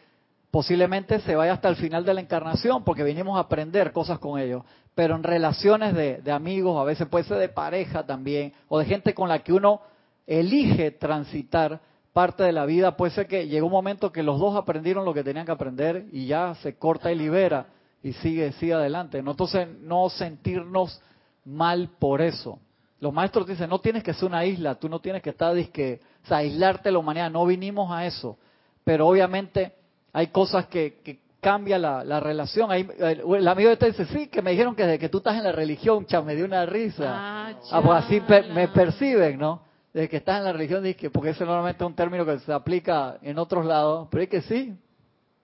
[0.50, 4.40] posiblemente se vaya hasta el final de la encarnación porque venimos a aprender cosas con
[4.40, 4.64] ellos.
[4.94, 8.86] Pero en relaciones de, de amigos, a veces puede ser de pareja también, o de
[8.86, 9.82] gente con la que uno
[10.26, 11.80] elige transitar
[12.12, 15.12] parte de la vida, puede ser que llegó un momento que los dos aprendieron lo
[15.12, 17.66] que tenían que aprender y ya se corta y libera
[18.02, 19.22] y sigue, sigue adelante.
[19.22, 19.32] ¿no?
[19.32, 21.00] Entonces, no sentirnos
[21.44, 22.58] mal por eso.
[23.00, 26.00] Los maestros dicen, no tienes que ser una isla, tú no tienes que estar, disque,
[26.24, 28.38] o sea, aislarte de la humanidad, no vinimos a eso.
[28.82, 29.74] Pero obviamente
[30.12, 32.70] hay cosas que, que cambia la, relación.
[32.70, 35.44] Ahí, el, amigo este dice, sí, que me dijeron que desde que tú estás en
[35.44, 37.04] la religión, chao, me dio una risa.
[37.06, 38.22] Ah, ah pues así
[38.54, 39.66] me perciben, ¿no?
[39.96, 42.52] Desde que estás en la religión, que porque ese normalmente es un término que se
[42.52, 44.76] aplica en otros lados, pero es que sí.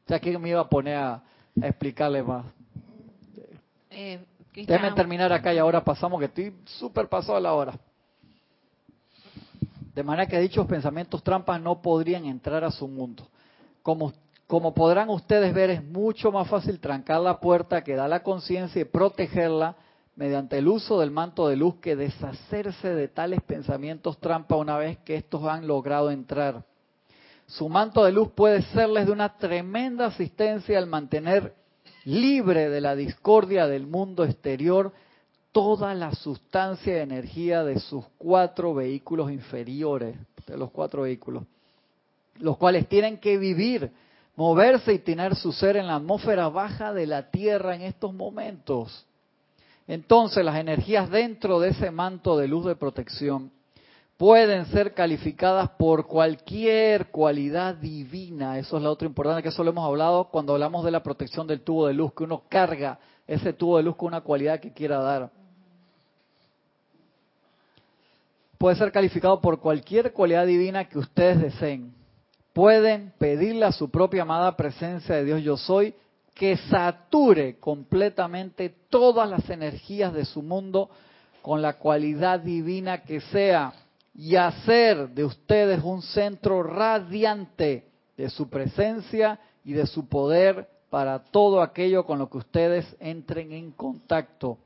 [0.04, 1.22] O sea, ¿quién me iba a poner a,
[1.62, 2.44] explicarle más?
[3.88, 4.20] Eh,
[4.54, 7.78] Déjenme terminar acá y ahora pasamos, que estoy súper pasado a la hora.
[9.94, 13.26] De manera que dichos pensamientos trampas no podrían entrar a su mundo.
[13.82, 14.12] Como
[14.46, 18.82] como podrán ustedes ver, es mucho más fácil trancar la puerta que da la conciencia
[18.82, 19.76] y protegerla
[20.14, 24.98] mediante el uso del manto de luz que deshacerse de tales pensamientos trampa una vez
[24.98, 26.64] que estos han logrado entrar.
[27.46, 31.54] Su manto de luz puede serles de una tremenda asistencia al mantener
[32.04, 34.92] libre de la discordia del mundo exterior
[35.52, 40.16] toda la sustancia y energía de sus cuatro vehículos inferiores,
[40.46, 41.44] de los cuatro vehículos,
[42.38, 43.92] los cuales tienen que vivir
[44.34, 49.06] moverse y tener su ser en la atmósfera baja de la Tierra en estos momentos.
[49.86, 53.50] Entonces las energías dentro de ese manto de luz de protección
[54.16, 58.58] pueden ser calificadas por cualquier cualidad divina.
[58.58, 61.46] Eso es lo otro importante, que eso lo hemos hablado cuando hablamos de la protección
[61.46, 64.72] del tubo de luz, que uno carga ese tubo de luz con una cualidad que
[64.72, 65.30] quiera dar.
[68.58, 72.02] Puede ser calificado por cualquier cualidad divina que ustedes deseen
[72.52, 75.94] pueden pedirle a su propia amada presencia de Dios yo soy
[76.34, 80.90] que sature completamente todas las energías de su mundo
[81.42, 83.72] con la cualidad divina que sea
[84.14, 87.86] y hacer de ustedes un centro radiante
[88.16, 93.52] de su presencia y de su poder para todo aquello con lo que ustedes entren
[93.52, 94.58] en contacto.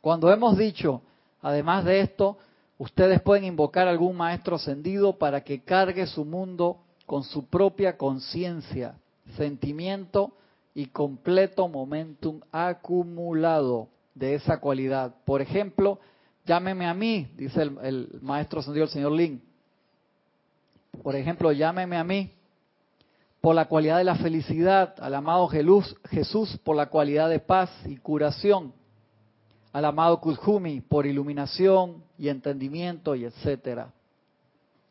[0.00, 1.02] Cuando hemos dicho,
[1.40, 2.38] además de esto,
[2.82, 8.96] Ustedes pueden invocar algún maestro ascendido para que cargue su mundo con su propia conciencia,
[9.36, 10.32] sentimiento
[10.74, 15.14] y completo momentum acumulado de esa cualidad.
[15.24, 15.98] Por ejemplo,
[16.46, 19.42] llámeme a mí, dice el, maestro ascendido, el señor Lin.
[21.02, 22.30] Por ejemplo, llámeme a mí
[23.40, 27.96] por la cualidad de la felicidad, al amado Jesús por la cualidad de paz y
[27.96, 28.72] curación,
[29.72, 33.92] al amado Kuzhumi por iluminación y entendimiento y etcétera.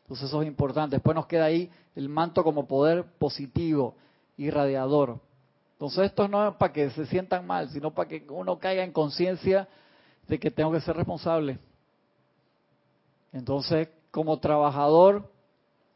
[0.02, 0.96] Entonces eso es importante.
[0.96, 3.94] Después nos queda ahí el manto como poder positivo,
[4.36, 5.20] irradiador.
[5.82, 8.92] Entonces esto no es para que se sientan mal, sino para que uno caiga en
[8.92, 9.66] conciencia
[10.28, 11.58] de que tengo que ser responsable.
[13.32, 15.28] Entonces, como trabajador,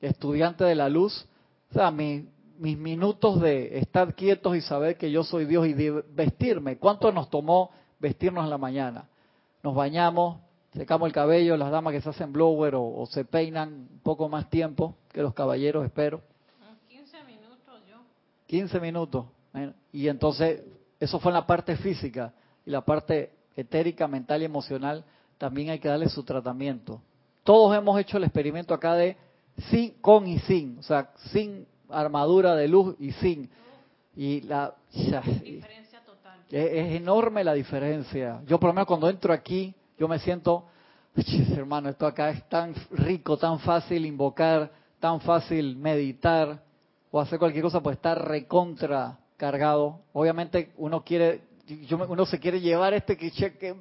[0.01, 1.25] estudiante de la luz,
[1.71, 2.27] o sea, mis
[2.59, 7.31] minutos de estar quietos y saber que yo soy Dios y de vestirme, ¿cuánto nos
[7.31, 9.09] tomó vestirnos en la mañana.
[9.63, 10.39] Nos bañamos,
[10.73, 14.51] secamos el cabello, las damas que se hacen blower o, se peinan un poco más
[14.51, 16.23] tiempo que los caballeros, espero.
[16.89, 17.99] 15 minutos yo.
[18.49, 19.27] 15 minutos.
[19.93, 20.63] Y entonces,
[21.01, 22.33] eso fue en la parte física
[22.65, 25.05] y la parte etérica, mental y emocional,
[25.39, 27.01] también hay que darle su tratamiento.
[27.45, 29.17] Todos hemos hecho el experimento acá de
[29.71, 33.49] sin, con y sin, o sea, sin armadura de luz y sin.
[34.15, 34.75] Y la...
[36.51, 38.41] Es, enorme la diferencia.
[38.47, 40.67] Yo por lo menos cuando entro aquí, yo me siento,
[41.57, 44.71] hermano, esto acá es tan rico, tan fácil invocar,
[45.01, 46.63] tan fácil meditar
[47.11, 50.01] o hacer cualquier cosa, pues estar recontra cargado.
[50.13, 51.43] Obviamente uno quiere,
[52.09, 53.77] uno se quiere llevar este que,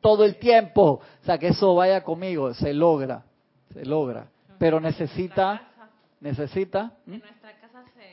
[0.00, 3.24] todo el tiempo, o sea, que eso vaya conmigo, se logra,
[3.72, 4.28] se logra,
[4.58, 5.68] pero necesita,
[6.20, 6.92] necesita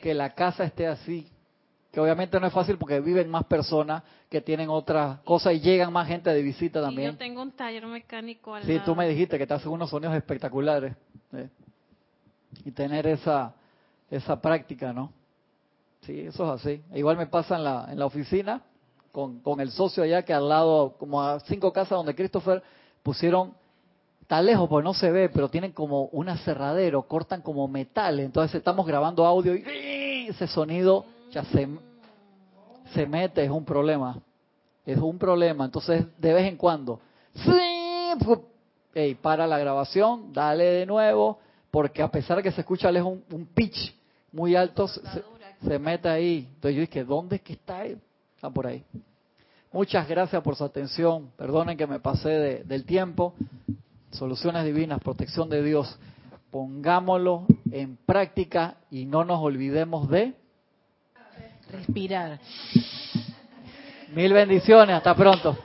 [0.02, 1.28] que la casa esté así,
[1.90, 5.92] que obviamente no es fácil porque viven más personas que tienen otras cosas y llegan
[5.92, 7.12] más gente de visita también.
[7.12, 10.16] yo tengo un taller mecánico al Sí, tú me dijiste que te haces unos sonidos
[10.16, 10.96] espectaculares.
[11.34, 11.48] ¿eh?
[12.64, 13.54] Y tener esa,
[14.10, 15.12] esa práctica, ¿no?
[16.02, 16.82] Sí, eso es así.
[16.94, 18.62] Igual me pasa en la, en la oficina
[19.12, 22.62] con, con el socio allá que al lado, como a cinco casas donde Christopher
[23.02, 23.54] pusieron,
[24.20, 28.18] está lejos porque no se ve, pero tienen como un aserradero, cortan como metal.
[28.18, 31.68] Entonces estamos grabando audio y ese sonido ya se,
[32.92, 34.18] se mete, es un problema.
[34.84, 35.64] Es un problema.
[35.64, 36.98] Entonces, de vez en cuando,
[38.94, 41.38] hey, para la grabación, dale de nuevo,
[41.70, 43.94] porque a pesar de que se escucha lejos un, pitch
[44.32, 45.22] muy alto, se
[45.78, 46.48] mete ahí.
[46.54, 48.00] Entonces yo dije, ¿dónde es que está él?
[48.34, 48.84] Está por ahí.
[49.72, 51.30] Muchas gracias por su atención.
[51.36, 53.34] Perdonen que me pasé del tiempo.
[54.10, 55.98] Soluciones divinas, protección de Dios.
[56.50, 60.34] Pongámoslo en práctica y no nos olvidemos de
[61.70, 62.38] respirar.
[64.14, 64.96] Mil bendiciones.
[64.96, 65.56] Hasta pronto.